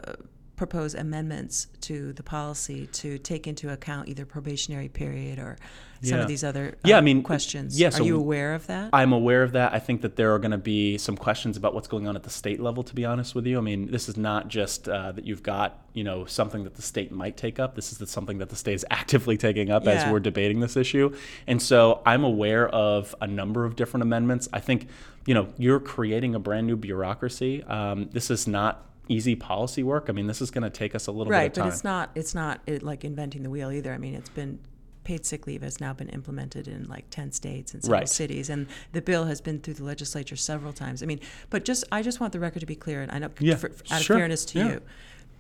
propose 0.58 0.94
amendments 0.94 1.68
to 1.80 2.12
the 2.14 2.22
policy 2.22 2.86
to 2.88 3.16
take 3.18 3.46
into 3.46 3.72
account 3.72 4.08
either 4.08 4.26
probationary 4.26 4.88
period 4.88 5.38
or 5.38 5.56
some 6.02 6.18
Yeah. 6.18 6.22
of 6.22 6.28
these 6.28 6.44
other 6.44 6.76
Yeah, 6.84 6.96
I 6.96 6.98
uh, 6.98 7.02
mean, 7.02 7.22
questions. 7.22 7.78
yeah, 7.80 7.88
Are 7.88 7.92
so 7.92 8.04
you 8.04 8.16
aware 8.16 8.54
of 8.54 8.66
that? 8.66 8.90
I'm 8.92 9.12
aware 9.12 9.42
of 9.42 9.52
that. 9.52 9.72
I 9.72 9.78
think 9.78 10.02
that 10.02 10.16
there 10.16 10.32
are 10.34 10.38
going 10.38 10.50
to 10.52 10.58
be 10.58 10.98
some 10.98 11.16
questions 11.16 11.56
about 11.56 11.74
what's 11.74 11.88
going 11.88 12.06
on 12.06 12.14
at 12.16 12.22
the 12.24 12.30
state 12.30 12.60
level. 12.60 12.82
To 12.84 12.94
be 12.94 13.04
honest 13.04 13.34
with 13.34 13.46
you, 13.46 13.58
I 13.58 13.60
mean, 13.60 13.90
this 13.90 14.08
is 14.08 14.16
not 14.16 14.48
just 14.48 14.88
uh, 14.88 15.12
that 15.12 15.24
you've 15.24 15.42
got 15.42 15.78
you 15.94 16.04
know 16.04 16.24
something 16.26 16.62
that 16.64 16.74
the 16.74 16.82
state 16.82 17.10
might 17.10 17.36
take 17.36 17.58
up. 17.58 17.74
This 17.74 17.90
is 17.90 17.98
the, 17.98 18.06
something 18.06 18.38
that 18.38 18.48
the 18.50 18.56
state 18.56 18.74
is 18.74 18.84
actively 18.90 19.36
taking 19.36 19.70
up 19.70 19.86
as 19.86 20.10
we're 20.10 20.20
debating 20.20 20.60
this 20.60 20.76
issue. 20.76 21.14
And 21.46 21.60
so 21.62 22.02
I'm 22.04 22.24
aware 22.24 22.68
of 22.68 23.14
a 23.20 23.26
number 23.26 23.64
of 23.64 23.74
different 23.76 24.02
amendments. 24.02 24.48
I 24.52 24.60
think 24.60 24.88
you 25.26 25.34
know 25.34 25.48
you're 25.56 25.80
creating 25.80 26.34
a 26.34 26.38
brand 26.38 26.66
new 26.66 26.76
bureaucracy. 26.76 27.62
Um, 27.64 28.08
this 28.12 28.30
is 28.30 28.46
not 28.46 28.84
easy 29.08 29.34
policy 29.36 29.82
work. 29.82 30.06
I 30.08 30.12
mean, 30.12 30.26
this 30.26 30.40
is 30.40 30.50
going 30.50 30.62
to 30.64 30.70
take 30.70 30.94
us 30.94 31.06
a 31.06 31.12
little 31.12 31.30
right, 31.32 31.52
bit 31.52 31.52
of 31.52 31.54
time. 31.54 31.64
Right, 31.64 31.70
but 31.70 31.74
it's 31.74 31.84
not. 31.84 32.10
It's 32.14 32.34
not 32.34 32.60
it, 32.66 32.82
like 32.82 33.04
inventing 33.04 33.42
the 33.42 33.50
wheel 33.50 33.70
either. 33.70 33.92
I 33.92 33.98
mean, 33.98 34.14
it's 34.14 34.30
been 34.30 34.58
paid 35.04 35.24
sick 35.24 35.46
leave 35.46 35.62
has 35.62 35.80
now 35.80 35.94
been 35.94 36.10
implemented 36.10 36.68
in 36.68 36.86
like 36.86 37.08
10 37.08 37.32
states 37.32 37.72
and 37.72 37.82
several 37.82 38.00
Right. 38.00 38.08
cities 38.10 38.50
and 38.50 38.66
the 38.92 39.00
bill 39.00 39.24
has 39.24 39.40
been 39.40 39.58
through 39.58 39.72
the 39.74 39.84
legislature 39.84 40.36
several 40.36 40.70
times 40.70 41.02
i 41.02 41.06
mean 41.06 41.18
but 41.48 41.64
just 41.64 41.82
i 41.90 42.02
just 42.02 42.20
want 42.20 42.34
the 42.34 42.38
record 42.40 42.60
to 42.60 42.66
be 42.66 42.74
clear 42.74 43.00
and 43.00 43.10
i 43.10 43.18
know 43.18 43.30
Yeah, 43.40 43.54
for, 43.54 43.70
out 43.90 44.02
sure, 44.02 44.16
of 44.16 44.20
fairness 44.20 44.44
to 44.44 44.58
yeah. 44.58 44.68
you 44.68 44.82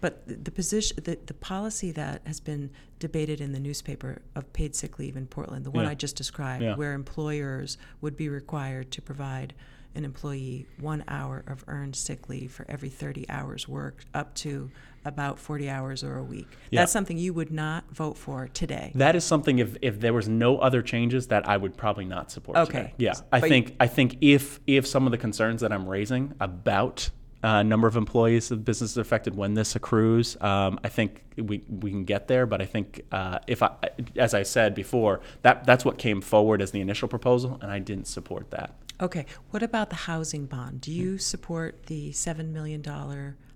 but 0.00 0.26
the, 0.26 0.36
the 0.36 0.50
position 0.50 0.96
the, 1.04 1.18
the 1.26 1.34
policy 1.34 1.92
that 1.92 2.22
has 2.24 2.40
been 2.40 2.70
debated 2.98 3.42
in 3.42 3.52
the 3.52 3.60
newspaper 3.60 4.22
of 4.34 4.50
paid 4.54 4.74
sick 4.74 4.98
leave 4.98 5.18
in 5.18 5.26
portland 5.26 5.66
the 5.66 5.70
one 5.70 5.84
Yeah. 5.84 5.90
i 5.90 5.94
just 5.94 6.16
described 6.16 6.64
where 6.78 6.94
employers 6.94 7.76
would 8.00 8.16
be 8.16 8.30
required 8.30 8.90
to 8.92 9.02
provide 9.02 9.52
an 9.94 10.04
employee 10.04 10.66
one 10.78 11.02
hour 11.08 11.42
of 11.46 11.64
earned 11.68 11.96
sick 11.96 12.28
leave 12.28 12.52
for 12.52 12.64
every 12.68 12.88
30 12.88 13.26
hours 13.28 13.66
worked 13.66 14.06
up 14.14 14.34
to 14.34 14.70
about 15.04 15.38
40 15.38 15.70
hours 15.70 16.04
or 16.04 16.18
a 16.18 16.22
week 16.22 16.46
Yeah. 16.70 16.82
that's 16.82 16.92
something 16.92 17.16
you 17.16 17.32
would 17.32 17.50
not 17.50 17.84
vote 17.94 18.16
for 18.18 18.48
today 18.48 18.92
That 18.94 19.16
is 19.16 19.24
something. 19.24 19.58
If, 19.58 19.76
if 19.80 20.00
there 20.00 20.12
was 20.12 20.28
no 20.28 20.58
other 20.58 20.82
changes, 20.82 21.28
that 21.28 21.48
I 21.48 21.56
would 21.56 21.76
probably 21.76 22.04
not 22.04 22.30
support. 22.30 22.58
Okay. 22.58 22.78
Today. 22.78 22.94
Yeah, 22.98 23.14
I 23.32 23.40
But 23.40 23.48
think 23.48 23.76
I 23.80 23.86
think 23.86 24.16
if 24.20 24.60
if 24.66 24.86
some 24.86 25.06
of 25.06 25.10
the 25.12 25.18
concerns 25.18 25.60
that 25.62 25.72
I'm 25.72 25.88
raising 25.88 26.34
about 26.40 27.10
uh, 27.42 27.62
number 27.62 27.86
of 27.86 27.96
employees 27.96 28.50
of 28.50 28.64
businesses 28.64 28.96
affected 28.96 29.36
when 29.36 29.54
this 29.54 29.76
accrues, 29.76 30.36
um, 30.42 30.80
I 30.82 30.88
think 30.88 31.22
we 31.36 31.62
we 31.68 31.90
can 31.90 32.04
get 32.04 32.26
there. 32.28 32.46
But 32.46 32.60
I 32.60 32.66
think 32.66 33.02
uh, 33.12 33.38
if 33.46 33.62
I, 33.62 33.70
as 34.16 34.34
I 34.34 34.42
said 34.42 34.74
before, 34.74 35.20
that 35.42 35.64
that's 35.64 35.84
what 35.84 35.96
came 35.98 36.20
forward 36.20 36.60
as 36.60 36.72
the 36.72 36.80
initial 36.80 37.06
proposal, 37.08 37.58
and 37.62 37.70
I 37.70 37.78
didn't 37.78 38.06
support 38.08 38.50
that. 38.50 38.74
Okay, 39.00 39.26
what 39.50 39.62
about 39.62 39.90
the 39.90 39.96
housing 39.96 40.46
bond? 40.46 40.80
Do 40.80 40.92
you 40.92 41.18
support 41.18 41.86
the 41.86 42.10
$7 42.10 42.50
million 42.50 42.82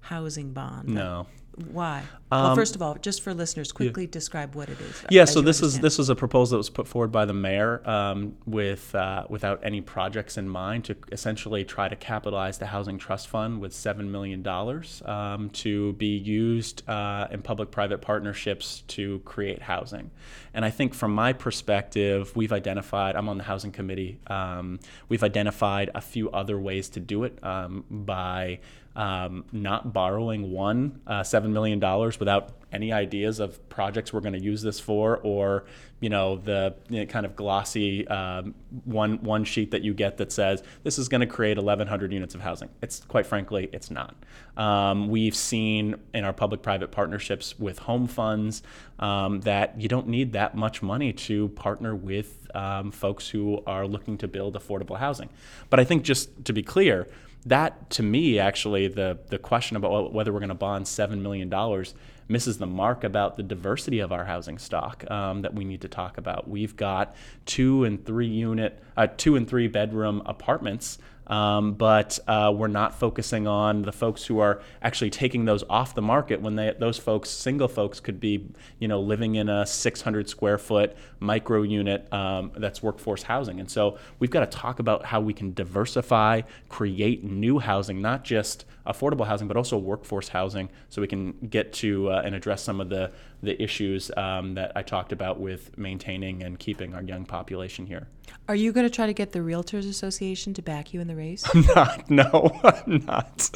housing 0.01 0.53
bond? 0.53 0.89
No. 0.89 1.27
Why? 1.71 2.03
well, 2.31 2.47
Um, 2.47 2.57
first 2.57 2.75
of 2.75 2.81
all, 2.81 2.95
just 2.95 3.21
for 3.21 3.35
listeners, 3.35 3.73
quickly 3.73 4.07
describe 4.07 4.55
what 4.55 4.71
it 4.71 4.81
is. 4.81 5.05
Yeah, 5.11 5.27
so 5.27 5.43
this 5.43 5.61
is 5.61 5.81
this 5.81 5.99
was 5.99 6.09
a 6.09 6.15
proposal 6.15 6.57
that 6.57 6.59
was 6.59 6.71
put 6.71 6.89
forward 6.89 7.13
by 7.13 7.27
the 7.27 7.35
mayor 7.35 7.87
um, 7.89 8.37
with 8.47 8.95
uh, 8.95 9.27
without 9.29 9.61
any 9.63 9.83
projects 9.83 10.39
in 10.39 10.49
mind 10.49 10.85
to 10.87 10.97
essentially 11.11 11.65
try 11.65 11.89
to 11.89 11.97
capitalize 11.97 12.57
the 12.57 12.67
housing 12.67 12.97
trust 12.97 13.29
fund 13.29 13.61
with 13.61 13.75
seven 13.75 14.11
million 14.11 14.43
dollars 14.43 15.03
um, 15.05 15.51
to 15.51 15.93
be 15.95 16.17
used 16.17 16.89
uh, 16.89 17.29
in 17.31 17.43
public-private 17.43 18.01
partnerships 18.01 18.83
to 18.89 19.19
create 19.21 19.61
housing. 19.63 20.11
And 20.55 20.65
I 20.65 20.71
think 20.71 20.95
from 20.95 21.15
my 21.15 21.35
perspective, 21.35 22.35
we've 22.35 22.53
identified. 22.53 23.15
I'm 23.15 23.29
on 23.29 23.37
the 23.37 23.45
housing 23.45 23.73
committee. 23.73 24.19
Um, 24.27 24.81
we've 25.09 25.23
identified 25.25 25.91
a 25.95 26.01
few 26.01 26.31
other 26.31 26.59
ways 26.59 26.89
to 26.91 27.01
do 27.01 27.25
it 27.25 27.39
um, 27.45 27.85
by 27.91 28.61
um, 28.97 29.45
not 29.53 29.93
borrowing 29.93 30.51
one 30.53 31.01
uh, 31.07 31.23
seven 31.23 31.53
million 31.53 31.79
dollars 31.79 32.19
without 32.19 32.51
any 32.73 32.93
ideas 32.93 33.39
of 33.39 33.69
projects 33.69 34.13
we're 34.13 34.21
going 34.21 34.33
to 34.33 34.43
use 34.43 34.63
this 34.63 34.81
for, 34.81 35.19
or 35.19 35.65
you 36.01 36.09
know 36.09 36.37
the 36.37 36.75
you 36.89 37.01
know, 37.01 37.07
kind 37.07 37.25
of 37.25 37.37
glossy 37.37 38.07
um, 38.09 38.55
one 38.85 39.23
one 39.23 39.45
sheet 39.45 39.71
that 39.71 39.83
you 39.83 39.95
get 39.95 40.17
that 40.17 40.33
says 40.33 40.63
this 40.83 40.99
is 40.99 41.09
going 41.09 41.21
to 41.21 41.27
create 41.27 41.57
1,100 41.57 42.13
units 42.13 42.35
of 42.35 42.41
housing. 42.41 42.69
It's 42.83 43.01
quite 43.01 43.27
frankly, 43.27 43.69
it's 43.73 43.91
not. 43.91 44.15
Um, 44.57 45.09
we've 45.09 45.37
seen 45.37 45.97
in 46.13 46.25
our 46.25 46.33
public-private 46.33 46.91
partnerships 46.91 47.59
with 47.59 47.79
home 47.79 48.07
funds 48.07 48.63
um, 48.99 49.41
that 49.43 49.81
you 49.81 49.89
don't 49.89 50.09
need 50.09 50.33
that 50.33 50.55
much 50.55 50.83
money 50.83 51.13
to 51.13 51.49
partner 51.51 51.95
with 51.95 52.47
um, 52.55 52.91
folks 52.91 53.29
who 53.29 53.63
are 53.67 53.87
looking 53.87 54.19
to 54.19 54.29
build 54.29 54.55
affordable 54.55 54.99
housing. 54.99 55.31
But 55.71 55.81
I 55.81 55.85
think 55.85 56.03
just 56.03 56.45
to 56.45 56.53
be 56.53 56.63
clear 56.63 57.07
that 57.47 57.91
to 57.91 58.03
me 58.03 58.39
actually 58.39 58.89
the 58.89 59.19
the 59.29 59.39
question 59.39 59.77
about 59.77 60.13
whether 60.13 60.33
we're 60.33 60.39
going 60.39 60.49
to 60.49 60.55
bond 60.55 60.87
seven 60.87 61.23
million 61.23 61.49
dollars 61.49 61.95
misses 62.29 62.59
the 62.59 62.67
mark 62.67 63.05
about 63.05 63.37
the 63.37 63.43
diversity 63.43 63.99
of 63.99 64.13
our 64.13 64.25
housing 64.25 64.59
stock 64.59 65.09
um, 65.11 65.43
that 65.43 65.55
we 65.55 65.65
need 65.65 65.81
to 65.83 65.89
talk 65.89 66.19
about. 66.19 66.49
We've 66.49 66.75
got 66.77 67.15
two 67.47 67.85
and 67.85 68.05
three 68.05 68.29
unit, 68.29 68.81
uh, 68.97 69.09
two 69.17 69.37
and 69.37 69.47
three 69.47 69.69
bedroom 69.69 70.23
apartments. 70.25 70.99
Um, 71.27 71.75
but 71.75 72.19
uh, 72.27 72.53
we're 72.55 72.69
not 72.69 72.99
focusing 72.99 73.47
on 73.47 73.83
the 73.83 73.93
folks 73.93 74.25
who 74.25 74.39
are 74.41 74.61
actually 74.83 75.11
taking 75.11 75.45
those 75.45 75.65
off 75.71 75.95
the 75.95 76.03
market 76.03 76.41
when 76.41 76.57
they, 76.57 76.75
those 76.79 76.99
folks, 76.99 77.31
single 77.31 77.69
folks, 77.69 78.01
could 78.01 78.21
be, 78.21 78.49
you 78.79 78.89
know, 78.89 79.01
living 79.01 79.37
in 79.37 79.49
a 79.49 79.65
600 79.65 80.29
square 80.29 80.59
foot 80.59 80.97
micro 81.21 81.63
unit 81.63 82.13
um, 82.13 82.53
that's 82.57 82.83
workforce 82.83 83.23
housing. 83.23 83.61
And 83.61 83.71
so 83.71 83.99
we've 84.19 84.31
got 84.31 84.51
to 84.51 84.59
talk 84.59 84.79
about 84.79 85.05
how 85.05 85.21
we 85.21 85.33
can 85.33 85.55
diversify, 85.55 86.43
create 86.69 87.25
new 87.25 87.59
housing, 87.59 88.03
not 88.03 88.25
just 88.25 88.65
affordable 88.87 89.27
housing, 89.27 89.49
but 89.49 89.57
also 89.57 89.79
workforce 89.79 90.29
housing, 90.29 90.69
so 90.89 91.01
we 91.01 91.07
can 91.07 91.33
get 91.49 91.73
to 91.73 92.11
uh, 92.11 92.23
and 92.25 92.35
address 92.35 92.63
some 92.63 92.81
of 92.81 92.89
the 92.89 93.13
the 93.43 93.61
issues 93.61 94.11
um, 94.17 94.55
that 94.55 94.73
I 94.77 94.83
talked 94.83 95.13
about 95.13 95.41
with 95.41 95.77
maintaining 95.77 96.43
and 96.43 96.59
keeping 96.59 96.95
our 96.95 97.03
young 97.03 97.25
population 97.25 97.87
here. 97.87 98.09
Are 98.49 98.55
you 98.55 98.73
going 98.73 98.87
to 98.87 98.91
try 98.91 99.07
to 99.07 99.13
get 99.13 99.33
the 99.33 99.41
Realtors 99.41 99.89
Association 99.89 100.55
to 100.55 100.63
back 100.63 100.95
you 100.95 101.01
in 101.01 101.09
the 101.09 101.17
race? 101.17 101.45
not, 101.75 102.09
no, 102.09 102.61
I'm 102.65 103.05
not. 103.05 103.51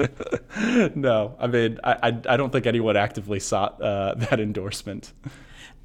no, 0.96 1.37
I 1.38 1.46
mean, 1.46 1.79
I, 1.85 1.92
I, 2.03 2.09
I 2.31 2.37
don't 2.37 2.51
think 2.51 2.66
anyone 2.66 2.96
actively 2.96 3.40
sought 3.40 3.81
uh, 3.81 4.14
that 4.16 4.40
endorsement. 4.40 5.12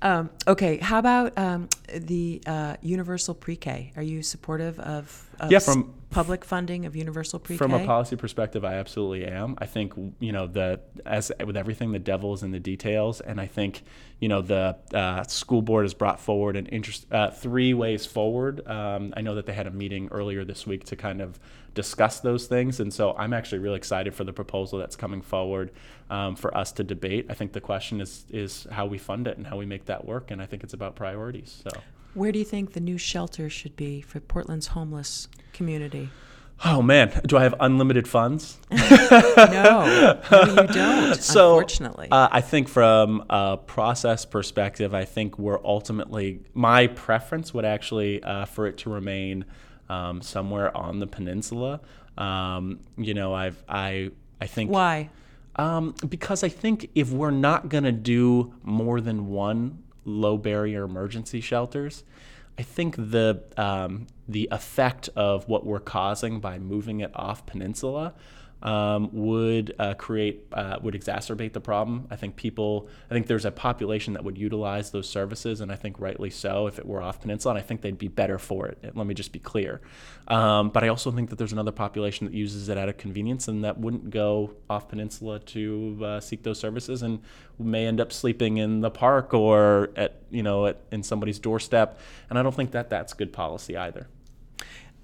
um, 0.02 0.30
okay, 0.48 0.78
how 0.78 0.98
about 0.98 1.38
um, 1.38 1.70
the 1.94 2.42
uh, 2.48 2.78
universal 2.82 3.36
pre-K? 3.36 3.94
Are 3.96 4.04
you 4.04 4.24
supportive 4.24 4.80
of, 4.80 5.30
of 5.40 5.52
Yeah, 5.52 5.60
from- 5.60 5.94
public 6.10 6.44
funding 6.44 6.86
of 6.86 6.96
universal 6.96 7.40
pre-K? 7.40 7.58
From 7.58 7.74
a 7.74 7.86
policy 7.86 8.16
perspective, 8.16 8.66
I 8.66 8.76
absolutely 8.76 9.26
am. 9.26 9.56
I 9.58 9.66
think 9.66 9.94
you 10.20 10.32
know 10.32 10.48
the 10.48 10.80
as 11.06 11.32
with 11.46 11.58
everything, 11.58 11.92
the 11.92 12.00
devil 12.00 12.34
is 12.34 12.44
in 12.44 12.52
the 12.52 12.60
details, 12.60 13.22
and 13.22 13.40
I 13.40 13.48
think 13.48 13.84
you 14.20 14.28
know 14.28 14.42
the 14.42 14.78
uh, 14.94 15.24
school 15.24 15.62
board 15.62 15.86
has 15.86 15.94
brought 15.94 16.20
forward 16.20 16.56
an 16.56 16.66
interest 16.68 17.06
uh, 17.12 17.32
three 17.32 17.74
ways 17.74 18.06
forward. 18.06 18.68
Um, 18.68 19.14
I 19.16 19.22
know 19.22 19.36
that 19.36 19.46
they 19.46 19.54
had 19.54 19.68
a 19.68 19.72
meeting 19.72 20.10
earlier 20.12 20.44
this 20.44 20.68
week 20.68 20.84
to 20.86 20.96
kind 20.96 21.22
of 21.22 21.40
discuss 21.74 22.20
those 22.20 22.48
things. 22.48 22.80
And 22.80 22.94
so 22.94 23.16
I'm 23.18 23.34
actually 23.34 23.60
really 23.60 23.78
excited 23.78 24.14
for 24.14 24.24
the 24.24 24.34
proposal 24.34 24.80
that's 24.80 24.96
coming 24.96 25.22
forward 25.22 25.72
um, 26.10 26.36
for 26.36 26.56
us 26.56 26.72
to 26.74 26.84
debate. 26.84 27.28
I 27.30 27.34
think 27.34 27.54
the 27.54 27.62
question 27.62 28.02
is 28.02 28.26
is 28.30 28.68
how 28.72 28.86
we 28.86 28.98
fund 28.98 29.28
it 29.28 29.38
and 29.38 29.48
how 29.48 29.58
we 29.58 29.66
make 29.66 29.86
that 29.86 30.06
work. 30.06 30.32
And 30.32 30.42
I 30.42 30.46
think 30.46 30.64
it's 30.64 30.74
about 30.74 30.96
priorities. 30.96 31.64
So. 31.64 31.80
Where 32.14 32.32
do 32.32 32.40
you 32.40 32.46
think 32.46 32.74
the 32.74 32.80
new 32.80 32.98
shelter 32.98 33.50
should 33.50 33.76
be 33.76 34.02
for 34.02 34.20
Portland's 34.20 34.68
homeless 34.68 35.28
community? 35.54 36.10
Oh 36.64 36.82
man, 36.82 37.22
do 37.26 37.38
I 37.38 37.44
have 37.44 37.56
unlimited 37.60 38.08
funds? 38.08 38.60
no, 38.72 38.78
no, 39.38 40.22
you 40.32 40.68
don't. 40.68 41.02
So, 41.22 41.54
unfortunately, 41.56 42.08
uh, 42.12 42.30
I 42.32 42.42
think 42.42 42.68
from 42.68 43.26
a 43.30 43.58
process 43.58 44.26
perspective, 44.26 44.94
I 44.94 45.06
think 45.06 45.40
we're 45.40 45.64
ultimately 45.66 46.42
my 46.54 46.88
preference 46.88 47.54
would 47.54 47.66
actually 47.66 48.22
uh, 48.22 48.46
for 48.46 48.68
it 48.68 48.78
to 48.80 48.92
remain 48.92 49.46
um, 49.90 50.22
somewhere 50.22 50.76
on 50.78 51.00
the 51.00 51.08
peninsula. 51.08 51.82
Um, 52.18 52.80
you 52.96 53.16
know, 53.16 53.34
I've 53.34 53.64
I 53.68 54.12
I 54.40 54.46
think 54.46 54.70
why? 54.70 55.10
Um, 55.56 55.96
because 56.08 56.44
I 56.44 56.50
think 56.50 56.90
if 56.94 57.12
we're 57.12 57.32
not 57.32 57.70
going 57.70 57.84
to 57.84 57.92
do 57.92 58.54
more 58.64 59.02
than 59.02 59.28
one 59.28 59.84
low 60.06 60.38
barrier 60.38 60.84
emergency 60.84 61.42
shelters, 61.42 62.04
I 62.58 62.64
think 62.64 62.96
the 62.96 63.44
um, 63.58 64.08
the 64.28 64.48
effect 64.52 65.10
of 65.16 65.48
what 65.48 65.66
we're 65.66 65.80
causing 65.80 66.40
by 66.40 66.60
moving 66.60 67.00
it 67.00 67.12
off 67.16 67.46
peninsula 67.46 68.14
um, 68.62 69.10
would 69.12 69.76
uh, 69.80 69.94
create 69.96 70.46
uh, 70.54 70.78
would 70.82 70.94
exacerbate 70.94 71.54
the 71.54 71.62
problem. 71.62 72.08
I 72.12 72.16
think 72.16 72.36
people, 72.36 72.88
I 73.10 73.14
think 73.14 73.28
there's 73.28 73.46
a 73.46 73.52
population 73.52 74.14
that 74.14 74.24
would 74.24 74.38
utilize 74.38 74.92
those 74.92 75.10
services, 75.10 75.62
and 75.62 75.72
I 75.72 75.76
think 75.76 76.00
rightly 76.00 76.30
so 76.30 76.68
if 76.68 76.78
it 76.78 76.86
were 76.86 77.02
off 77.02 77.22
peninsula, 77.22 77.56
and 77.56 77.64
I 77.64 77.66
think 77.66 77.82
they'd 77.82 77.98
be 77.98 78.08
better 78.08 78.38
for 78.38 78.68
it. 78.68 78.96
Let 78.96 79.08
me 79.08 79.14
just 79.14 79.32
be 79.32 79.40
clear. 79.40 79.82
Um, 80.28 80.70
but 80.70 80.84
I 80.84 80.88
also 80.88 81.12
think 81.12 81.30
that 81.30 81.38
there's 81.38 81.52
another 81.52 81.72
population 81.72 82.26
that 82.28 82.34
uses 82.34 82.70
it 82.70 82.78
out 82.78 82.88
of 82.88 82.98
convenience 82.98 83.48
and 83.48 83.64
that 83.64 83.80
wouldn't 83.80 84.12
go 84.12 84.54
off 84.70 84.88
peninsula 84.88 85.40
to 85.40 86.00
uh, 86.04 86.20
seek 86.20 86.44
those 86.44 86.60
services 86.60 87.02
and 87.02 87.20
may 87.60 87.86
end 87.86 88.00
up 88.00 88.14
sleeping 88.14 88.58
in 88.58 88.82
the 88.82 88.90
park 88.90 89.34
or 89.34 89.90
at 89.96 90.22
you 90.30 90.44
know 90.44 90.68
at, 90.68 90.82
in 90.92 91.04
somebody's 91.04 91.40
doorstep. 91.40 92.00
And 92.30 92.38
I 92.38 92.44
don't 92.44 92.56
think 92.56 92.72
that 92.72 92.90
that's 92.90 93.14
good 93.14 93.34
policy 93.34 93.76
either. 93.76 94.08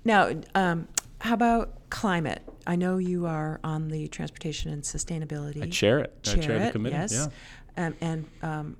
Now, 0.06 0.32
um, 0.56 0.88
how 1.20 1.34
about 1.34 1.90
climate? 1.90 2.42
I 2.66 2.76
know 2.76 2.98
you 2.98 3.26
are 3.26 3.60
on 3.64 3.88
the 3.88 4.08
transportation 4.08 4.72
and 4.72 4.84
sustainability. 4.84 5.64
I 5.64 5.70
chair 5.70 6.00
it. 6.00 6.24
Chair, 6.24 6.38
I 6.38 6.40
chair 6.40 6.56
it, 6.58 6.66
the 6.66 6.72
committee. 6.72 6.96
Yes. 6.96 7.30
Yeah. 7.78 7.88
Um, 7.88 7.96
and 8.02 8.26
um, 8.42 8.78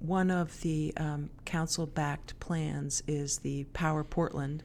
one 0.00 0.30
of 0.30 0.60
the 0.62 0.92
um, 0.96 1.30
council-backed 1.44 2.38
plans 2.40 3.02
is 3.06 3.38
the 3.38 3.64
Power 3.72 4.04
Portland, 4.04 4.64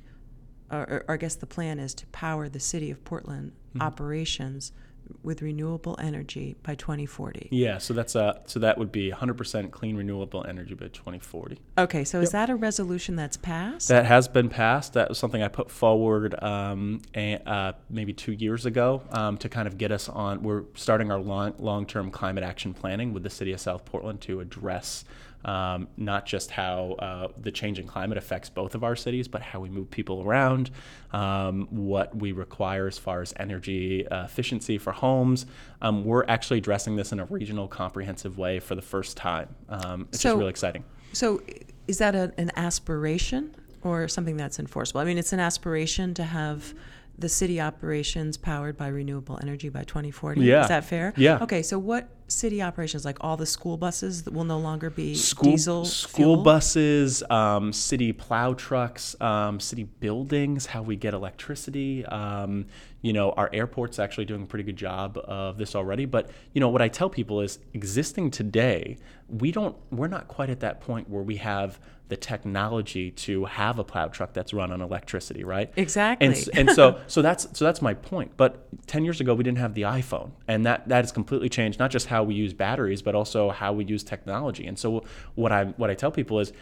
or, 0.72 0.80
or, 0.80 1.06
I 1.10 1.18
guess 1.18 1.36
the 1.36 1.46
plan 1.46 1.80
is 1.80 1.94
to 1.96 2.08
power 2.08 2.50
the 2.50 2.60
city 2.60 2.92
of 2.92 3.04
Portland 3.04 3.54
Mm-hmm. 3.74 3.82
operations 3.82 4.72
with 5.22 5.42
renewable 5.42 5.98
energy 6.02 6.56
by 6.64 6.76
2040. 6.76 7.50
Yeah, 7.52 7.78
so 7.78 7.94
that's 7.94 8.16
a 8.16 8.42
so 8.46 8.60
that 8.60 8.78
would 8.78 8.92
be 8.92 9.12
100% 9.12 9.72
clean 9.72 9.96
renewable 9.96 10.46
energy 10.48 10.74
by 10.74 10.88
2040. 10.88 11.60
Okay, 11.78 12.04
so 12.04 12.22
is 12.22 12.32
that 12.32 12.50
a 12.50 12.56
resolution 12.56 13.16
that's 13.16 13.38
passed? 13.38 13.88
That 13.90 14.06
has 14.06 14.28
been 14.28 14.50
passed. 14.50 14.94
That 14.94 15.10
was 15.10 15.18
something 15.18 15.42
I 15.42 15.48
put 15.48 15.70
forward 15.70 16.42
um, 16.44 17.02
a, 17.16 17.38
uh, 17.46 17.74
maybe 17.90 18.14
two 18.14 18.34
years 18.34 18.66
ago 18.66 19.02
um, 19.12 19.38
to 19.38 19.50
kind 19.50 19.68
of 19.68 19.78
get 19.78 19.92
us 19.92 20.10
on. 20.10 20.44
We're 20.44 20.64
starting 20.76 21.12
our 21.12 21.20
long 21.20 21.54
long 21.60 21.86
term 21.86 22.12
climate 22.12 22.44
action 22.44 22.74
planning 22.74 23.14
with 23.14 23.24
the 23.24 23.30
city 23.30 23.54
of 23.54 23.60
South 23.60 23.86
Portland 23.86 24.22
to 24.22 24.40
address 24.40 25.06
um, 25.46 25.88
not 25.98 26.26
just 26.26 26.52
how 26.52 26.94
uh, 27.00 27.28
the 27.40 27.52
in 27.64 27.88
climate 27.88 28.18
affects 28.18 28.50
both 28.50 28.76
of 28.76 28.84
our 28.84 28.96
cities, 28.96 29.28
but 29.28 29.42
how 29.42 29.60
we 29.60 29.70
move 29.70 29.90
people 29.90 30.22
around, 30.24 30.70
um, 31.12 31.68
what 31.70 32.16
we 32.16 32.32
require 32.32 32.88
as 32.88 32.98
far 32.98 33.22
as 33.22 33.34
energy 33.38 34.08
uh, 34.08 34.26
efficiency 34.26 34.78
for 34.78 34.92
homes. 34.92 35.46
Um, 35.82 36.04
we're 36.06 36.26
actually 36.28 36.58
addressing 36.60 36.96
this 36.96 37.12
in 37.12 37.20
a 37.20 37.26
regional, 37.26 37.68
comprehensive 37.68 38.38
way 38.38 38.60
for 38.60 38.76
the 38.76 38.82
first 38.82 39.18
time. 39.18 39.56
Um, 39.70 40.08
it's 40.10 40.22
So- 40.22 40.30
just 40.30 40.38
really 40.40 40.50
exciting. 40.50 40.84
So, 41.14 41.42
is 41.88 42.00
that 42.00 42.16
a, 42.16 42.34
an 42.38 42.50
aspiration 42.56 43.56
or 43.84 44.08
something 44.08 44.36
that's 44.36 44.58
enforceable? 44.60 45.02
I 45.02 45.06
mean, 45.06 45.18
it's 45.20 45.32
an 45.34 45.40
aspiration 45.40 46.14
to 46.16 46.24
have 46.24 46.74
the 47.18 47.30
city 47.30 47.62
operations 47.62 48.38
powered 48.38 48.76
by 48.76 48.88
renewable 48.88 49.38
energy 49.44 49.70
by 49.70 49.84
2040. 49.84 50.42
Yeah. 50.42 50.64
Is 50.64 50.70
that 50.70 50.86
fair? 50.86 51.14
Yeah. 51.16 51.38
Okay, 51.44 51.62
so 51.62 51.78
what 51.78 52.10
city 52.34 52.62
operations, 52.62 53.06
like 53.06 53.18
all 53.22 53.38
the 53.38 53.46
school 53.46 53.78
buses, 53.78 54.24
that 54.24 54.34
will 54.34 54.44
no 54.44 54.60
longer 54.60 54.90
be 54.90 55.16
school 55.16 55.52
diesel 55.52 55.86
school 55.86 56.36
fuel? 56.36 56.44
buses, 56.44 57.24
um, 57.30 57.72
city 57.72 58.12
plow 58.12 58.54
trucks, 58.54 59.16
um, 59.22 59.60
city 59.60 59.84
buildings, 59.84 60.66
how 60.66 60.82
we 60.82 60.96
get 60.96 61.14
electricity. 61.14 62.06
Um, 62.06 62.66
you 63.02 63.14
know, 63.14 63.32
our 63.32 63.50
airport's 63.54 64.00
actually 64.00 64.26
doing 64.26 64.44
a 64.44 64.46
pretty 64.46 64.64
good 64.64 64.78
job 64.78 65.18
of 65.24 65.58
this 65.58 65.76
already. 65.76 66.06
But 66.06 66.30
you 66.54 66.60
know, 66.60 66.70
what 66.70 66.82
I 66.82 66.88
tell 66.88 67.10
people 67.10 67.42
is, 67.42 67.60
existing 67.74 68.32
today, 68.32 68.98
we 69.30 69.52
don't, 69.52 69.76
we're 69.92 70.08
not 70.08 70.28
quite 70.28 70.50
at 70.50 70.62
that 70.62 70.82
point 70.82 71.10
where 71.10 71.24
we 71.24 71.38
have 71.38 71.80
the 72.10 72.18
technology 72.18 73.12
to 73.12 73.46
have 73.46 73.80
a 73.80 73.84
plow 73.84 74.08
truck 74.08 74.34
that's 74.34 74.54
run 74.54 74.72
on 74.72 74.82
electricity, 74.82 75.44
right? 75.44 75.72
Exactly. 75.76 76.28
And, 76.28 76.50
and 76.54 76.72
so 76.72 77.00
so 77.08 77.22
that's 77.22 77.48
so 77.54 77.66
that's 77.66 77.82
my 77.82 77.94
point. 77.94 78.34
But 78.38 78.68
10 78.88 79.04
years 79.04 79.22
ago 79.22 79.34
we 79.34 79.44
didn't 79.44 79.58
have 79.60 79.74
the 79.74 79.84
iPhone 79.84 80.32
and 80.48 80.66
that 80.66 80.88
that 80.90 81.04
has 81.04 81.12
completely 81.12 81.50
changed 81.50 81.80
not 81.80 81.92
just 81.92 82.08
how 82.08 82.23
we 82.24 82.36
use 82.36 82.54
batteries 82.54 83.02
but 83.02 83.16
also 83.16 83.50
how 83.50 83.74
we 83.74 83.86
use 83.86 84.04
technology. 84.04 84.66
And 84.66 84.78
so 84.78 85.04
what 85.36 85.52
I 85.52 85.66
what 85.66 85.90
I 85.90 85.94
tell 85.94 86.12
people 86.12 86.40
is 86.40 86.54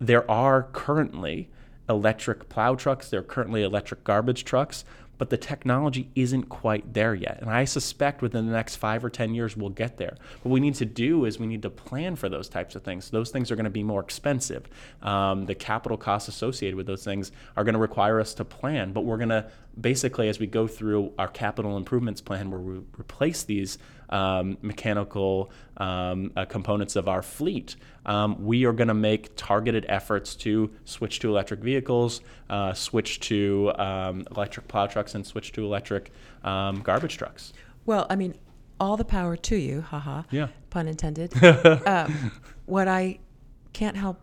there 0.00 0.28
are 0.30 0.64
currently 0.72 1.50
electric 1.88 2.48
plow 2.48 2.74
trucks, 2.74 3.08
there 3.08 3.20
are 3.20 3.24
currently 3.24 3.62
electric 3.62 4.04
garbage 4.04 4.44
trucks, 4.44 4.84
but 5.18 5.30
the 5.30 5.36
technology 5.36 6.10
isn't 6.14 6.44
quite 6.44 6.94
there 6.94 7.14
yet. 7.14 7.38
And 7.40 7.50
I 7.50 7.64
suspect 7.64 8.22
within 8.22 8.46
the 8.46 8.52
next 8.52 8.76
five 8.76 9.04
or 9.04 9.10
10 9.10 9.34
years, 9.34 9.56
we'll 9.56 9.70
get 9.70 9.96
there. 9.96 10.16
What 10.42 10.52
we 10.52 10.60
need 10.60 10.76
to 10.76 10.84
do 10.84 11.24
is 11.24 11.38
we 11.38 11.46
need 11.46 11.62
to 11.62 11.70
plan 11.70 12.14
for 12.14 12.28
those 12.28 12.48
types 12.48 12.76
of 12.76 12.84
things. 12.84 13.10
Those 13.10 13.30
things 13.30 13.50
are 13.50 13.56
going 13.56 13.64
to 13.64 13.70
be 13.70 13.82
more 13.82 14.00
expensive. 14.00 14.68
Um, 15.02 15.46
the 15.46 15.56
capital 15.56 15.98
costs 15.98 16.28
associated 16.28 16.76
with 16.76 16.86
those 16.86 17.04
things 17.04 17.32
are 17.56 17.64
going 17.64 17.74
to 17.74 17.80
require 17.80 18.20
us 18.20 18.32
to 18.34 18.44
plan, 18.44 18.92
but 18.92 19.00
we're 19.00 19.16
going 19.16 19.28
to 19.30 19.50
basically, 19.78 20.28
as 20.28 20.38
we 20.38 20.46
go 20.46 20.68
through 20.68 21.12
our 21.18 21.28
capital 21.28 21.76
improvements 21.76 22.20
plan, 22.20 22.50
where 22.50 22.60
we 22.60 22.78
replace 22.98 23.42
these 23.42 23.78
um, 24.10 24.58
mechanical 24.62 25.50
um, 25.76 26.32
uh, 26.36 26.44
components 26.44 26.96
of 26.96 27.08
our 27.08 27.22
fleet, 27.22 27.76
um, 28.06 28.44
we 28.44 28.64
are 28.64 28.72
going 28.72 28.88
to 28.88 28.94
make 28.94 29.36
targeted 29.36 29.84
efforts 29.88 30.34
to 30.36 30.70
switch 30.84 31.20
to 31.20 31.28
electric 31.28 31.60
vehicles, 31.60 32.20
uh, 32.48 32.72
switch 32.72 33.20
to 33.20 33.72
um, 33.76 34.26
electric 34.34 34.66
plow 34.68 34.86
trucks, 34.86 35.14
and 35.14 35.26
switch 35.26 35.52
to 35.52 35.64
electric 35.64 36.12
um, 36.44 36.80
garbage 36.80 37.16
trucks. 37.18 37.52
Well, 37.84 38.06
I 38.08 38.16
mean, 38.16 38.34
all 38.80 38.96
the 38.96 39.04
power 39.04 39.36
to 39.36 39.56
you, 39.56 39.82
haha. 39.82 40.22
Yeah. 40.30 40.48
Pun 40.70 40.88
intended. 40.88 41.32
um, 41.86 42.32
what 42.66 42.88
I 42.88 43.18
can't 43.72 43.96
help, 43.96 44.20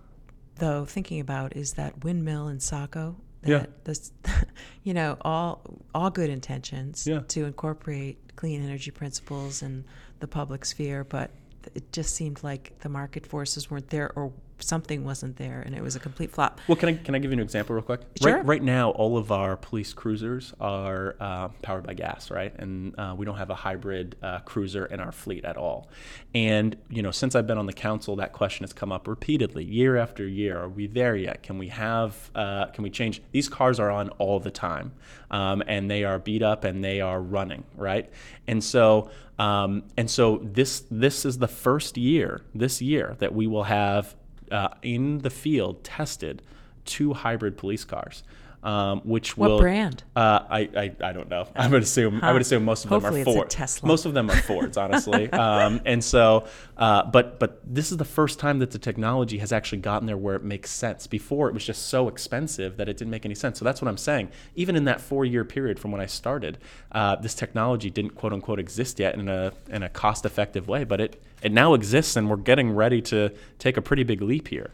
though, 0.56 0.86
thinking 0.86 1.19
about 1.19 1.56
is 1.56 1.74
that 1.74 2.04
windmill 2.04 2.48
in 2.48 2.60
Saco. 2.60 3.17
That 3.45 3.51
Yeah. 3.51 3.65
This, 3.86 4.12
you 4.84 4.93
know, 4.93 5.17
all 5.21 5.62
all 5.93 6.10
good 6.10 6.29
intentions 6.29 7.08
Yeah. 7.08 7.21
to 7.29 7.45
incorporate 7.45 8.36
clean 8.36 8.63
energy 8.63 8.91
principles 8.91 9.62
in 9.62 9.86
the 10.19 10.27
public 10.27 10.65
sphere, 10.65 11.03
but 11.03 11.31
it 11.73 11.91
just 11.91 12.13
seemed 12.15 12.43
like 12.43 12.77
the 12.79 12.89
market 12.89 13.25
forces 13.25 13.71
weren't 13.71 13.89
there 13.89 14.12
or 14.15 14.34
something 14.60 15.04
wasn't 15.04 15.38
there, 15.38 15.62
and 15.62 15.76
it 15.76 15.82
was 15.82 15.96
a 15.96 16.00
complete 16.00 16.32
flop. 16.32 16.60
Well, 16.68 16.76
can 16.76 16.89
I 16.89 16.94
can 16.94 17.15
I 17.15 17.20
give 17.20 17.32
you 17.32 17.38
an 17.38 17.44
example 17.44 17.76
real 17.76 17.84
quick? 17.84 18.02
Sure. 18.22 18.38
Right, 18.38 18.46
right 18.46 18.63
now, 18.63 18.91
all 18.91 19.18
of 19.18 19.32
our 19.32 19.58
police 19.58 19.94
cruisers 19.94 20.54
are 20.60 21.15
uh, 21.20 21.50
powered 21.62 21.86
by 21.86 21.94
gas, 21.94 22.32
right? 22.32 22.54
And 22.58 22.98
uh, 22.98 23.15
we 23.18 23.26
don't 23.26 23.38
have 23.38 23.50
a 23.50 23.56
hybrid 23.56 24.15
uh, 24.22 24.39
cruiser 24.39 24.86
in 24.86 25.00
our 25.00 25.12
fleet 25.12 25.46
at 25.46 25.58
all. 25.58 25.89
And 26.34 26.76
you 26.89 27.02
know, 27.02 27.12
since 27.12 27.36
I've 27.36 27.48
been 27.48 27.58
on 27.58 27.65
the 27.65 27.74
council, 27.74 28.15
that 28.18 28.34
question 28.34 28.63
has 28.63 28.74
come 28.74 28.91
up 28.91 29.08
repeatedly, 29.08 29.63
year 29.63 29.98
after 29.98 30.28
year. 30.28 30.60
Are 30.60 30.70
we 30.70 30.88
there 30.88 31.15
yet? 31.15 31.44
Can 31.44 31.58
we 31.58 31.68
have? 31.70 32.32
Uh, 32.34 32.68
can 32.68 32.84
we 32.84 32.89
change? 32.89 33.22
These 33.32 33.50
cars 33.50 33.80
are 33.80 33.91
on 33.91 34.10
all 34.18 34.39
the 34.39 34.52
time, 34.52 34.94
um, 35.32 35.63
and 35.68 35.89
they 35.89 36.04
are 36.04 36.20
beat 36.20 36.41
up 36.41 36.63
and 36.63 36.84
they 36.84 37.02
are 37.02 37.22
running, 37.22 37.63
right? 37.76 38.10
And 38.48 38.63
so. 38.63 39.10
Um, 39.38 39.84
and 39.98 40.10
so 40.10 40.39
this 40.41 40.86
this 40.89 41.26
is 41.26 41.39
the 41.39 41.50
first 41.50 41.98
year 41.98 42.39
this 42.54 42.82
year 42.82 43.18
that 43.20 43.36
we 43.36 43.48
will 43.48 43.65
have 43.65 44.15
uh, 44.51 44.69
in 44.81 45.19
the 45.19 45.29
field 45.29 45.84
tested 45.84 46.41
two 46.86 47.13
hybrid 47.13 47.58
police 47.58 47.84
cars, 47.84 48.23
um, 48.65 49.01
which 49.01 49.38
What 49.38 49.51
will. 49.51 49.60
brand? 49.60 50.04
Uh, 50.15 50.39
I, 50.49 50.60
I 50.75 50.95
I 51.10 51.13
don't 51.13 51.30
know. 51.30 51.47
I 51.56 51.67
would 51.67 51.84
assume 51.84 52.19
I 52.23 52.34
would 52.34 52.41
assume 52.41 52.65
most 52.65 52.84
of 52.84 52.89
Hopefully 52.89 53.21
them 53.23 53.28
it's 53.28 53.28
are 53.28 53.32
a 53.32 53.41
Ford. 53.41 53.49
Tesla. 53.51 53.88
Most 53.88 54.06
of 54.06 54.13
them 54.15 54.30
are 54.30 54.36
Fords, 54.36 54.75
honestly. 54.75 55.30
um, 55.32 55.82
and 55.86 56.04
so, 56.04 56.47
uh, 56.75 57.06
but 57.06 57.39
but 57.39 57.62
this 57.63 57.91
is 57.91 57.97
the 57.97 58.06
first 58.06 58.39
time 58.39 58.58
that 58.60 58.71
the 58.71 58.80
technology 58.80 59.38
has 59.38 59.51
actually 59.51 59.78
gotten 59.78 60.08
there 60.08 60.17
where 60.17 60.36
it 60.36 60.43
makes 60.43 60.71
sense. 60.71 61.06
Before 61.06 61.47
it 61.47 61.54
was 61.54 61.63
just 61.63 61.88
so 61.88 62.08
expensive 62.08 62.78
that 62.78 62.89
it 62.89 62.97
didn't 62.97 63.12
make 63.12 63.23
any 63.25 63.36
sense. 63.36 63.60
So 63.60 63.65
that's 63.65 63.82
what 63.84 63.88
I'm 63.88 63.97
saying. 63.97 64.30
Even 64.56 64.75
in 64.75 64.86
that 64.86 64.99
four 64.99 65.25
year 65.25 65.45
period 65.45 65.78
from 65.80 65.91
when 65.91 66.01
I 66.01 66.08
started, 66.08 66.58
uh, 66.91 67.17
this 67.17 67.36
technology 67.36 67.91
didn't 67.91 68.15
quote 68.15 68.34
unquote 68.34 68.60
exist 68.60 68.97
yet 68.99 69.13
in 69.13 69.30
a 69.30 69.54
in 69.69 69.84
a 69.84 69.89
cost 69.89 70.25
effective 70.25 70.67
way, 70.67 70.84
but 70.84 70.99
it 70.99 71.21
it 71.43 71.51
now 71.51 71.75
exists, 71.75 72.15
and 72.15 72.30
we're 72.32 72.38
getting 72.38 72.71
ready 72.71 72.99
to 73.04 73.32
take 73.60 73.78
a 73.78 73.82
pretty 73.82 74.04
big 74.04 74.23
leap 74.23 74.47
here. 74.47 74.71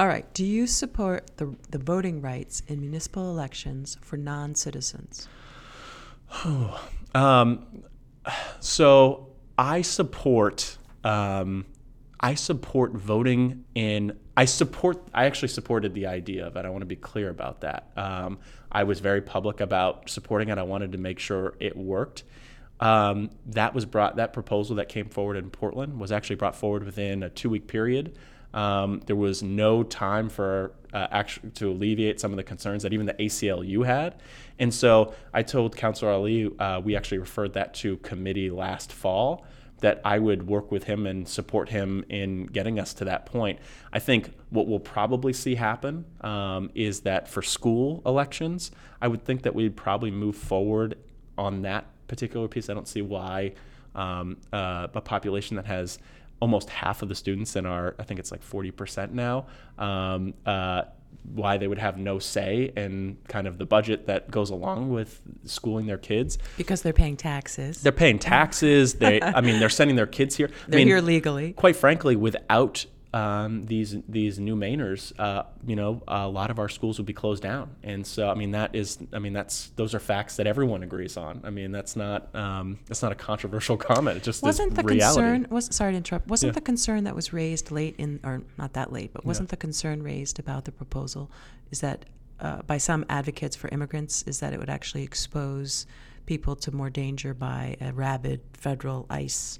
All 0.00 0.08
right. 0.08 0.24
Do 0.32 0.46
you 0.46 0.66
support 0.66 1.36
the 1.36 1.54
the 1.68 1.76
voting 1.76 2.22
rights 2.22 2.62
in 2.68 2.80
municipal 2.80 3.30
elections 3.30 3.98
for 4.00 4.16
non-citizens? 4.16 5.28
Um, 7.12 7.82
so 8.60 9.30
I 9.58 9.82
support 9.82 10.78
um, 11.02 11.66
I 12.20 12.34
support 12.34 12.92
voting 12.92 13.64
in. 13.74 14.16
I 14.36 14.44
support. 14.46 15.02
I 15.12 15.26
actually 15.26 15.48
supported 15.48 15.92
the 15.92 16.06
idea 16.06 16.46
of 16.46 16.56
it. 16.56 16.64
I 16.64 16.70
want 16.70 16.82
to 16.82 16.86
be 16.86 16.96
clear 16.96 17.28
about 17.28 17.62
that. 17.62 17.90
Um, 17.96 18.38
I 18.70 18.84
was 18.84 19.00
very 19.00 19.20
public 19.20 19.60
about 19.60 20.08
supporting 20.08 20.50
it. 20.50 20.56
I 20.56 20.62
wanted 20.62 20.92
to 20.92 20.98
make 20.98 21.18
sure 21.18 21.56
it 21.58 21.76
worked. 21.76 22.22
Um, 22.78 23.30
that 23.46 23.74
was 23.74 23.84
brought. 23.84 24.16
That 24.16 24.32
proposal 24.32 24.76
that 24.76 24.88
came 24.88 25.08
forward 25.08 25.36
in 25.36 25.50
Portland 25.50 25.98
was 25.98 26.12
actually 26.12 26.36
brought 26.36 26.54
forward 26.54 26.84
within 26.84 27.24
a 27.24 27.28
two-week 27.28 27.66
period. 27.66 28.16
Um, 28.52 29.00
there 29.06 29.16
was 29.16 29.42
no 29.42 29.82
time 29.82 30.28
for 30.28 30.72
uh, 30.92 31.06
actually 31.10 31.50
to 31.50 31.70
alleviate 31.70 32.20
some 32.20 32.32
of 32.32 32.36
the 32.36 32.42
concerns 32.42 32.82
that 32.82 32.92
even 32.92 33.06
the 33.06 33.14
ACLU 33.14 33.86
had, 33.86 34.16
and 34.58 34.72
so 34.72 35.14
I 35.32 35.42
told 35.42 35.76
Councilor 35.76 36.10
Ali 36.10 36.50
uh, 36.58 36.80
we 36.80 36.96
actually 36.96 37.18
referred 37.18 37.52
that 37.54 37.74
to 37.74 37.96
committee 37.98 38.50
last 38.50 38.92
fall 38.92 39.46
that 39.80 40.00
I 40.04 40.18
would 40.18 40.46
work 40.46 40.70
with 40.70 40.84
him 40.84 41.06
and 41.06 41.26
support 41.26 41.68
him 41.68 42.04
in 42.08 42.46
getting 42.46 42.78
us 42.78 42.94
to 42.94 43.04
that 43.06 43.26
point. 43.26 43.58
I 43.92 43.98
think 43.98 44.32
what 44.50 44.66
we'll 44.66 44.78
probably 44.78 45.32
see 45.32 45.54
happen 45.54 46.04
um, 46.20 46.70
is 46.74 47.00
that 47.00 47.28
for 47.28 47.42
school 47.42 48.02
elections, 48.04 48.70
I 49.00 49.08
would 49.08 49.24
think 49.24 49.42
that 49.42 49.54
we'd 49.54 49.76
probably 49.76 50.10
move 50.10 50.36
forward 50.36 50.96
on 51.38 51.62
that 51.62 51.86
particular 52.08 52.48
piece. 52.48 52.68
I 52.68 52.74
don't 52.74 52.88
see 52.88 53.02
why 53.02 53.52
um, 53.94 54.36
uh, 54.52 54.88
a 54.94 55.00
population 55.00 55.56
that 55.56 55.66
has 55.66 55.98
almost 56.40 56.70
half 56.70 57.02
of 57.02 57.08
the 57.08 57.14
students 57.14 57.56
in 57.56 57.66
our, 57.66 57.94
I 57.98 58.02
think 58.02 58.18
it's 58.18 58.30
like 58.30 58.42
40% 58.42 59.12
now, 59.12 59.46
um, 59.78 60.34
uh, 60.46 60.82
why 61.34 61.58
they 61.58 61.68
would 61.68 61.78
have 61.78 61.98
no 61.98 62.18
say 62.18 62.72
in 62.76 63.18
kind 63.28 63.46
of 63.46 63.58
the 63.58 63.66
budget 63.66 64.06
that 64.06 64.30
goes 64.30 64.50
along 64.50 64.90
with 64.90 65.20
schooling 65.44 65.86
their 65.86 65.98
kids. 65.98 66.38
Because 66.56 66.82
they're 66.82 66.92
paying 66.92 67.16
taxes. 67.16 67.82
They're 67.82 67.92
paying 67.92 68.18
taxes. 68.18 68.94
They, 68.94 69.20
I 69.22 69.40
mean, 69.42 69.60
they're 69.60 69.68
sending 69.68 69.96
their 69.96 70.06
kids 70.06 70.36
here. 70.36 70.48
they're 70.66 70.78
I 70.78 70.80
mean, 70.80 70.86
here 70.86 71.00
legally. 71.00 71.52
Quite 71.52 71.76
frankly, 71.76 72.16
without 72.16 72.86
um, 73.12 73.66
these 73.66 73.96
these 74.08 74.38
new 74.38 74.54
Mainers, 74.54 75.12
uh, 75.18 75.42
you 75.66 75.74
know, 75.74 76.02
a 76.06 76.28
lot 76.28 76.50
of 76.50 76.58
our 76.58 76.68
schools 76.68 76.98
would 76.98 77.06
be 77.06 77.12
closed 77.12 77.42
down. 77.42 77.70
And 77.82 78.06
so, 78.06 78.30
I 78.30 78.34
mean, 78.34 78.52
that 78.52 78.74
is, 78.74 78.98
I 79.12 79.18
mean, 79.18 79.32
that's 79.32 79.70
those 79.76 79.94
are 79.94 79.98
facts 80.00 80.36
that 80.36 80.46
everyone 80.46 80.82
agrees 80.84 81.16
on. 81.16 81.40
I 81.42 81.50
mean, 81.50 81.72
that's 81.72 81.96
not 81.96 82.32
um, 82.36 82.78
that's 82.86 83.02
not 83.02 83.10
a 83.10 83.16
controversial 83.16 83.76
comment. 83.90 84.16
It 84.16 84.22
just 84.22 84.42
wasn't 84.42 84.74
the 84.76 84.82
reality. 84.84 85.20
concern 85.20 85.46
was 85.50 85.74
sorry 85.74 85.92
to 85.92 85.96
interrupt 85.96 86.28
wasn't 86.28 86.50
Yeah. 86.50 86.54
the 86.54 86.60
concern 86.60 87.04
that 87.04 87.14
was 87.16 87.32
raised 87.32 87.70
late 87.72 87.96
in 87.98 88.20
or 88.22 88.42
not 88.58 88.74
that 88.74 88.92
late 88.92 89.12
but 89.12 89.24
wasn't 89.24 89.48
the 89.48 89.56
concern 89.56 90.02
raised 90.02 90.38
about 90.38 90.64
the 90.64 90.72
proposal 90.72 91.30
is 91.70 91.80
that 91.80 92.04
uh, 92.38 92.62
by 92.62 92.78
some 92.78 93.04
advocates 93.08 93.56
for 93.56 93.68
immigrants 93.68 94.22
is 94.26 94.40
that 94.40 94.52
it 94.52 94.58
would 94.60 94.70
actually 94.70 95.02
expose 95.02 95.84
people 96.26 96.56
to 96.56 96.72
more 96.72 96.90
danger 96.90 97.34
by 97.34 97.76
a 97.80 97.92
rabid 97.92 98.40
federal 98.54 99.06
ICE 99.10 99.58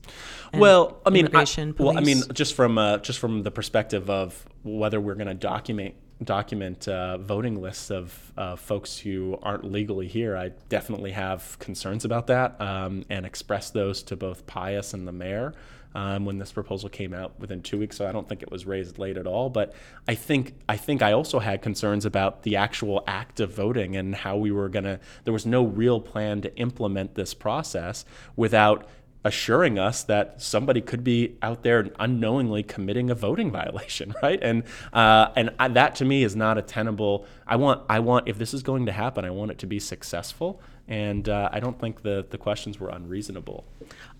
well, 0.54 1.00
I 1.06 1.10
mean, 1.10 1.28
I, 1.34 1.46
well, 1.78 1.96
I 1.96 2.00
mean, 2.00 2.22
just 2.32 2.54
from 2.54 2.78
uh, 2.78 2.98
just 2.98 3.18
from 3.18 3.42
the 3.42 3.50
perspective 3.50 4.10
of 4.10 4.44
whether 4.62 5.00
we're 5.00 5.14
going 5.14 5.28
to 5.28 5.34
document 5.34 5.94
document 6.22 6.86
uh, 6.86 7.16
voting 7.18 7.60
lists 7.60 7.90
of 7.90 8.32
uh, 8.36 8.56
folks 8.56 8.98
who 8.98 9.38
aren't 9.42 9.64
legally 9.64 10.06
here, 10.06 10.36
I 10.36 10.50
definitely 10.68 11.12
have 11.12 11.58
concerns 11.58 12.04
about 12.04 12.26
that, 12.26 12.60
um, 12.60 13.04
and 13.08 13.24
express 13.24 13.70
those 13.70 14.02
to 14.04 14.16
both 14.16 14.46
Pious 14.46 14.92
and 14.92 15.06
the 15.06 15.12
mayor. 15.12 15.54
Um, 15.92 16.24
when 16.24 16.38
this 16.38 16.52
proposal 16.52 16.88
came 16.88 17.12
out 17.12 17.32
within 17.40 17.62
two 17.62 17.76
weeks, 17.76 17.96
so 17.96 18.08
I 18.08 18.12
don't 18.12 18.28
think 18.28 18.42
it 18.42 18.50
was 18.52 18.64
raised 18.64 19.00
late 19.00 19.16
at 19.16 19.26
all. 19.26 19.50
But 19.50 19.74
I 20.06 20.14
think 20.14 20.54
I 20.68 20.76
think 20.76 21.02
I 21.02 21.10
also 21.10 21.40
had 21.40 21.62
concerns 21.62 22.04
about 22.04 22.44
the 22.44 22.54
actual 22.54 23.02
act 23.08 23.40
of 23.40 23.52
voting 23.52 23.96
and 23.96 24.14
how 24.14 24.36
we 24.36 24.52
were 24.52 24.68
gonna. 24.68 25.00
There 25.24 25.32
was 25.32 25.46
no 25.46 25.64
real 25.64 26.00
plan 26.00 26.42
to 26.42 26.56
implement 26.56 27.16
this 27.16 27.34
process 27.34 28.04
without 28.36 28.86
assuring 29.24 29.78
us 29.78 30.02
that 30.04 30.40
somebody 30.40 30.80
could 30.80 31.04
be 31.04 31.36
out 31.42 31.62
there 31.62 31.90
unknowingly 31.98 32.62
committing 32.62 33.10
a 33.10 33.14
voting 33.14 33.50
violation, 33.60 34.14
right? 34.22 34.38
And 34.42 34.64
uh, 34.92 35.28
and 35.36 35.50
I, 35.58 35.68
that 35.68 35.96
to 35.96 36.04
me 36.04 36.22
is 36.22 36.36
not 36.36 36.58
a 36.58 36.62
tenable. 36.62 37.26
I 37.46 37.56
want 37.56 37.82
I 37.88 38.00
want 38.00 38.28
if 38.28 38.38
this 38.38 38.54
is 38.54 38.62
going 38.62 38.86
to 38.86 38.92
happen, 38.92 39.24
I 39.24 39.30
want 39.30 39.50
it 39.50 39.58
to 39.58 39.66
be 39.66 39.78
successful, 39.78 40.60
and 40.90 41.28
uh, 41.28 41.48
I 41.52 41.60
don't 41.60 41.78
think 41.80 42.02
the 42.02 42.26
the 42.28 42.36
questions 42.36 42.78
were 42.78 42.90
unreasonable. 42.90 43.64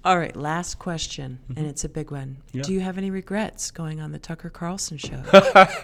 all 0.04 0.16
right 0.18 0.34
last 0.34 0.78
question 0.78 1.38
and 1.56 1.66
it's 1.66 1.84
a 1.84 1.88
big 1.88 2.10
one 2.10 2.20
Mm-hmm. 2.48 2.58
Yeah. 2.58 2.62
do 2.62 2.72
you 2.72 2.80
have 2.80 2.96
any 2.96 3.10
regrets 3.10 3.70
going 3.70 4.00
on 4.00 4.12
the 4.12 4.18
Tucker 4.18 4.48
Carlson 4.48 4.96
show 4.96 5.20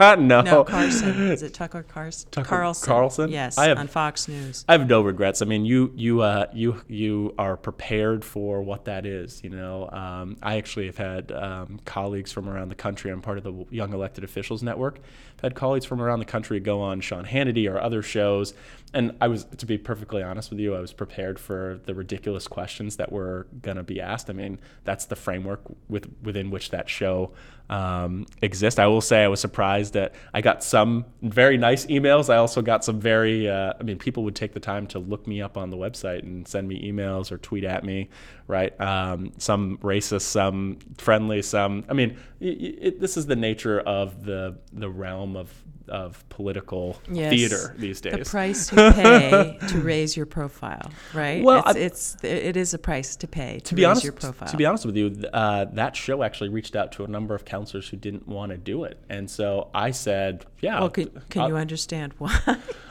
no, 0.16 0.40
no 0.40 0.64
Carson 0.64 1.30
is 1.30 1.42
it 1.42 1.52
Tucker 1.52 1.82
Carson 1.82 2.28
Tucker 2.30 2.48
Carlson 2.48 2.86
Carlson? 2.86 3.30
yes 3.30 3.58
I 3.58 3.66
have- 3.68 3.78
on 3.78 3.88
Fox 3.88 4.26
News 4.28 4.64
I 4.68 4.72
have 4.72 4.88
no 4.88 5.02
regrets. 5.02 5.42
I 5.42 5.44
mean, 5.44 5.64
you 5.66 5.92
you 5.94 6.20
uh, 6.22 6.46
you 6.54 6.80
you 6.88 7.34
are 7.38 7.56
prepared 7.56 8.24
for 8.24 8.62
what 8.62 8.84
that 8.86 9.04
is. 9.06 9.42
You 9.44 9.50
know, 9.50 9.88
um, 9.90 10.36
I 10.42 10.56
actually 10.56 10.86
have 10.86 10.96
had 10.96 11.32
um, 11.32 11.80
colleagues 11.84 12.32
from 12.32 12.48
around 12.48 12.68
the 12.70 12.74
country. 12.74 13.10
I'm 13.10 13.20
part 13.22 13.38
of 13.38 13.44
the 13.44 13.66
Young 13.70 13.92
Elected 13.92 14.24
Officials 14.24 14.62
Network. 14.62 14.98
I've 15.36 15.42
had 15.42 15.54
colleagues 15.54 15.84
from 15.84 16.00
around 16.00 16.20
the 16.20 16.24
country 16.24 16.60
go 16.60 16.80
on 16.80 17.00
Sean 17.00 17.26
Hannity 17.26 17.70
or 17.70 17.78
other 17.80 18.02
shows, 18.02 18.54
and 18.94 19.14
I 19.20 19.28
was, 19.28 19.44
to 19.44 19.66
be 19.66 19.76
perfectly 19.76 20.22
honest 20.22 20.50
with 20.50 20.58
you, 20.58 20.74
I 20.74 20.80
was 20.80 20.92
prepared 20.92 21.38
for 21.38 21.80
the 21.84 21.94
ridiculous 21.94 22.48
questions 22.48 22.96
that 22.96 23.12
were 23.12 23.46
going 23.60 23.76
to 23.76 23.82
be 23.82 24.00
asked. 24.00 24.30
I 24.30 24.32
mean, 24.32 24.58
that's 24.84 25.04
the 25.04 25.16
framework 25.16 25.60
with 25.88 26.10
within 26.22 26.50
which 26.50 26.70
that 26.70 26.88
show 26.88 27.32
um, 27.68 28.26
exists. 28.42 28.78
I 28.78 28.86
will 28.86 29.00
say 29.00 29.24
I 29.24 29.28
was 29.28 29.40
surprised 29.40 29.94
that 29.94 30.14
I 30.32 30.40
got 30.40 30.62
some 30.62 31.04
very 31.22 31.56
nice 31.58 31.86
emails. 31.86 32.32
I 32.32 32.36
also 32.36 32.62
got 32.62 32.84
some 32.84 33.00
very, 33.00 33.48
uh, 33.48 33.72
I 33.78 33.82
mean, 33.82 33.98
people 33.98 34.22
would 34.24 34.36
take 34.36 34.52
the 34.54 34.60
time 34.60 34.86
to 34.88 34.98
look 34.98 35.26
me 35.26 35.42
up 35.42 35.56
on 35.56 35.70
the 35.70 35.76
website 35.76 36.22
and 36.22 36.46
send 36.46 36.68
me 36.68 36.90
emails 36.90 37.32
or 37.32 37.38
tweet 37.38 37.64
at 37.64 37.84
me, 37.84 38.08
right? 38.46 38.78
Um, 38.80 39.32
some 39.38 39.78
racist, 39.78 40.22
some 40.22 40.78
friendly, 40.98 41.42
some. 41.42 41.84
I 41.88 41.92
mean, 41.92 42.16
y- 42.40 42.56
it, 42.58 43.00
this 43.00 43.16
is 43.16 43.26
the 43.26 43.36
nature 43.36 43.80
of 43.80 44.24
the 44.24 44.58
the 44.72 44.88
realm 44.88 45.36
of 45.36 45.52
of 45.88 46.28
political 46.30 47.00
Yes. 47.08 47.30
theater 47.32 47.72
these 47.78 48.00
days. 48.00 48.14
the 48.18 48.24
price 48.24 48.72
you 48.72 48.76
pay 48.92 49.56
to 49.68 49.78
raise 49.82 50.16
your 50.16 50.26
profile, 50.26 50.90
right? 51.14 51.44
Well, 51.44 51.62
it's, 51.64 51.76
I- 51.76 51.78
it's 51.78 52.16
it 52.24 52.56
is 52.56 52.74
a 52.74 52.78
price 52.78 53.14
to 53.14 53.28
pay 53.28 53.60
to, 53.60 53.64
to 53.66 53.74
be 53.76 53.82
raise 53.82 53.90
honest, 53.90 54.04
your 54.04 54.12
profile. 54.12 54.48
to 54.48 54.56
be 54.56 54.66
honest 54.66 54.84
with 54.84 54.96
you, 54.96 55.14
uh, 55.32 55.66
that 55.74 55.94
show 55.94 56.24
actually 56.24 56.48
reached 56.48 56.74
out 56.74 56.90
to 56.92 57.04
a 57.04 57.06
number 57.06 57.36
of 57.36 57.44
councilors 57.56 57.88
who 57.88 57.96
didn't 57.96 58.28
want 58.28 58.52
to 58.52 58.58
do 58.58 58.84
it, 58.84 58.98
and 59.08 59.30
so 59.30 59.70
I 59.74 59.90
said, 59.90 60.44
"Yeah." 60.60 60.80
well, 60.80 60.90
can, 60.90 61.10
can 61.30 61.42
uh, 61.42 61.48
you 61.48 61.56
understand 61.56 62.12
why? 62.18 62.38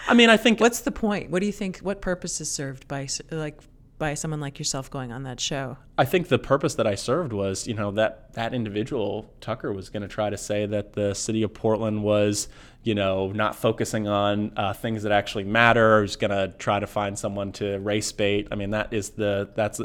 I 0.07 0.13
mean, 0.13 0.29
I 0.29 0.37
think 0.37 0.59
What's 0.59 0.81
the 0.81 0.91
point? 0.91 1.29
What 1.29 1.39
do 1.39 1.45
you 1.45 1.51
think? 1.51 1.79
What 1.79 2.01
purpose 2.01 2.41
is 2.41 2.49
served 2.49 2.87
by 2.87 3.07
like 3.31 3.59
by 3.97 4.13
someone 4.13 4.41
like 4.41 4.59
yourself 4.59 4.89
going 4.89 5.11
on 5.11 5.23
that 5.23 5.39
show? 5.39 5.77
I 5.97 6.05
think 6.05 6.27
the 6.27 6.39
purpose 6.39 6.75
that 6.75 6.87
I 6.87 6.95
served 6.95 7.31
was, 7.31 7.67
you 7.67 7.73
know, 7.73 7.91
that 7.91 8.33
that 8.33 8.53
individual 8.53 9.31
Tucker 9.41 9.71
was 9.71 9.89
going 9.89 10.01
to 10.01 10.07
try 10.07 10.29
to 10.29 10.37
say 10.37 10.65
that 10.65 10.93
the 10.93 11.13
city 11.13 11.43
of 11.43 11.53
Portland 11.53 12.03
was, 12.03 12.47
you 12.83 12.95
know, 12.95 13.31
not 13.31 13.55
focusing 13.55 14.07
on 14.07 14.51
uh, 14.57 14.73
things 14.73 15.03
that 15.03 15.11
actually 15.11 15.45
matter. 15.45 16.01
Was 16.01 16.15
going 16.15 16.31
to 16.31 16.53
try 16.57 16.79
to 16.79 16.87
find 16.87 17.17
someone 17.17 17.51
to 17.53 17.77
race 17.79 18.11
bait. 18.11 18.47
I 18.51 18.55
mean, 18.55 18.71
that 18.71 18.91
is 18.91 19.11
the 19.11 19.49
that's 19.55 19.79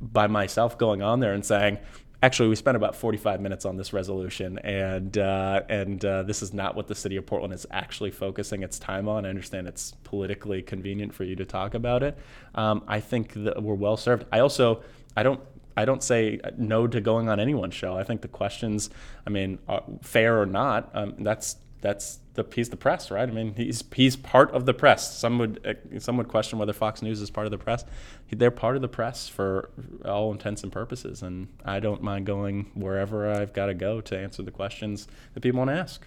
by 0.00 0.26
myself 0.26 0.78
going 0.78 1.02
on 1.02 1.20
there 1.20 1.32
and 1.32 1.44
saying. 1.44 1.78
Actually, 2.22 2.48
we 2.48 2.56
spent 2.56 2.76
about 2.76 2.96
45 2.96 3.40
minutes 3.40 3.66
on 3.66 3.76
this 3.76 3.92
resolution, 3.92 4.58
and 4.60 5.18
uh, 5.18 5.62
and 5.68 6.02
uh, 6.04 6.22
this 6.22 6.42
is 6.42 6.54
not 6.54 6.74
what 6.74 6.88
the 6.88 6.94
city 6.94 7.16
of 7.16 7.26
Portland 7.26 7.52
is 7.52 7.66
actually 7.70 8.10
focusing 8.10 8.62
its 8.62 8.78
time 8.78 9.06
on. 9.06 9.26
I 9.26 9.28
understand 9.28 9.68
it's 9.68 9.92
politically 10.02 10.62
convenient 10.62 11.14
for 11.14 11.24
you 11.24 11.36
to 11.36 11.44
talk 11.44 11.74
about 11.74 12.02
it. 12.02 12.16
Um, 12.54 12.82
I 12.88 13.00
think 13.00 13.34
that 13.34 13.62
we're 13.62 13.74
well 13.74 13.98
served. 13.98 14.24
I 14.32 14.38
also 14.40 14.82
I 15.14 15.22
don't 15.22 15.40
I 15.76 15.84
don't 15.84 16.02
say 16.02 16.40
no 16.56 16.86
to 16.86 17.00
going 17.00 17.28
on 17.28 17.38
anyone's 17.38 17.74
show. 17.74 17.96
I 17.96 18.02
think 18.02 18.22
the 18.22 18.28
questions, 18.28 18.88
I 19.26 19.30
mean, 19.30 19.58
fair 20.00 20.40
or 20.40 20.46
not, 20.46 20.90
um, 20.94 21.16
that's 21.18 21.56
that's 21.80 22.20
the 22.34 22.44
he's 22.54 22.68
the 22.68 22.76
press, 22.76 23.10
right? 23.10 23.28
I 23.28 23.32
mean, 23.32 23.54
he's 23.54 23.84
he's 23.94 24.16
part 24.16 24.50
of 24.52 24.66
the 24.66 24.74
press. 24.74 25.16
Some 25.16 25.38
would 25.38 25.60
uh, 25.66 25.98
some 25.98 26.16
would 26.16 26.28
question 26.28 26.58
whether 26.58 26.72
Fox 26.72 27.02
News 27.02 27.20
is 27.20 27.30
part 27.30 27.46
of 27.46 27.50
the 27.50 27.58
press. 27.58 27.84
They're 28.30 28.50
part 28.50 28.76
of 28.76 28.82
the 28.82 28.88
press 28.88 29.28
for 29.28 29.70
all 30.04 30.32
intents 30.32 30.62
and 30.62 30.72
purposes, 30.72 31.22
and 31.22 31.48
I 31.64 31.80
don't 31.80 32.02
mind 32.02 32.26
going 32.26 32.70
wherever 32.74 33.30
I've 33.30 33.52
got 33.52 33.66
to 33.66 33.74
go 33.74 34.00
to 34.00 34.18
answer 34.18 34.42
the 34.42 34.50
questions 34.50 35.08
that 35.34 35.40
people 35.40 35.58
want 35.58 35.70
to 35.70 35.76
ask. 35.76 36.04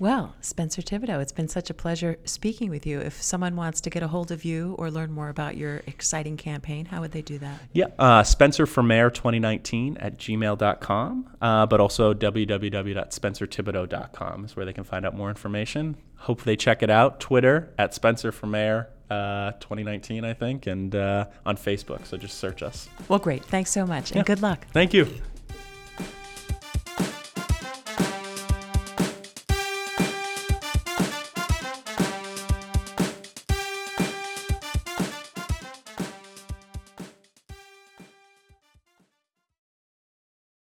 Well, 0.00 0.34
Spencer 0.40 0.80
Thibodeau, 0.80 1.20
it's 1.20 1.30
been 1.30 1.48
such 1.48 1.68
a 1.68 1.74
pleasure 1.74 2.16
speaking 2.24 2.70
with 2.70 2.86
you. 2.86 3.00
If 3.00 3.20
someone 3.22 3.54
wants 3.54 3.82
to 3.82 3.90
get 3.90 4.02
a 4.02 4.08
hold 4.08 4.30
of 4.30 4.46
you 4.46 4.74
or 4.78 4.90
learn 4.90 5.12
more 5.12 5.28
about 5.28 5.58
your 5.58 5.82
exciting 5.86 6.38
campaign, 6.38 6.86
how 6.86 7.02
would 7.02 7.12
they 7.12 7.20
do 7.20 7.36
that? 7.38 7.60
Yeah, 7.74 7.88
uh, 7.98 8.22
Spencer 8.22 8.64
for 8.64 8.82
Mayor 8.82 9.10
2019 9.10 9.98
at 9.98 10.16
gmail.com, 10.16 11.36
uh, 11.42 11.66
but 11.66 11.80
also 11.80 12.14
www.spencerthibodeau.com 12.14 14.44
is 14.46 14.56
where 14.56 14.64
they 14.64 14.72
can 14.72 14.84
find 14.84 15.04
out 15.04 15.14
more 15.14 15.28
information. 15.28 15.98
Hope 16.16 16.44
they 16.44 16.56
check 16.56 16.82
it 16.82 16.88
out. 16.88 17.20
Twitter 17.20 17.68
at 17.76 17.92
Spencer 17.92 18.32
for 18.32 18.46
Mayor 18.46 18.88
uh, 19.10 19.52
2019, 19.60 20.24
I 20.24 20.32
think, 20.32 20.66
and 20.66 20.94
uh, 20.94 21.26
on 21.44 21.58
Facebook. 21.58 22.06
So 22.06 22.16
just 22.16 22.38
search 22.38 22.62
us. 22.62 22.88
Well, 23.08 23.18
great. 23.18 23.44
Thanks 23.44 23.70
so 23.70 23.84
much, 23.84 24.12
and 24.12 24.16
Yeah. 24.18 24.22
good 24.24 24.40
luck. 24.40 24.66
Thank 24.72 24.94
you. 24.94 25.08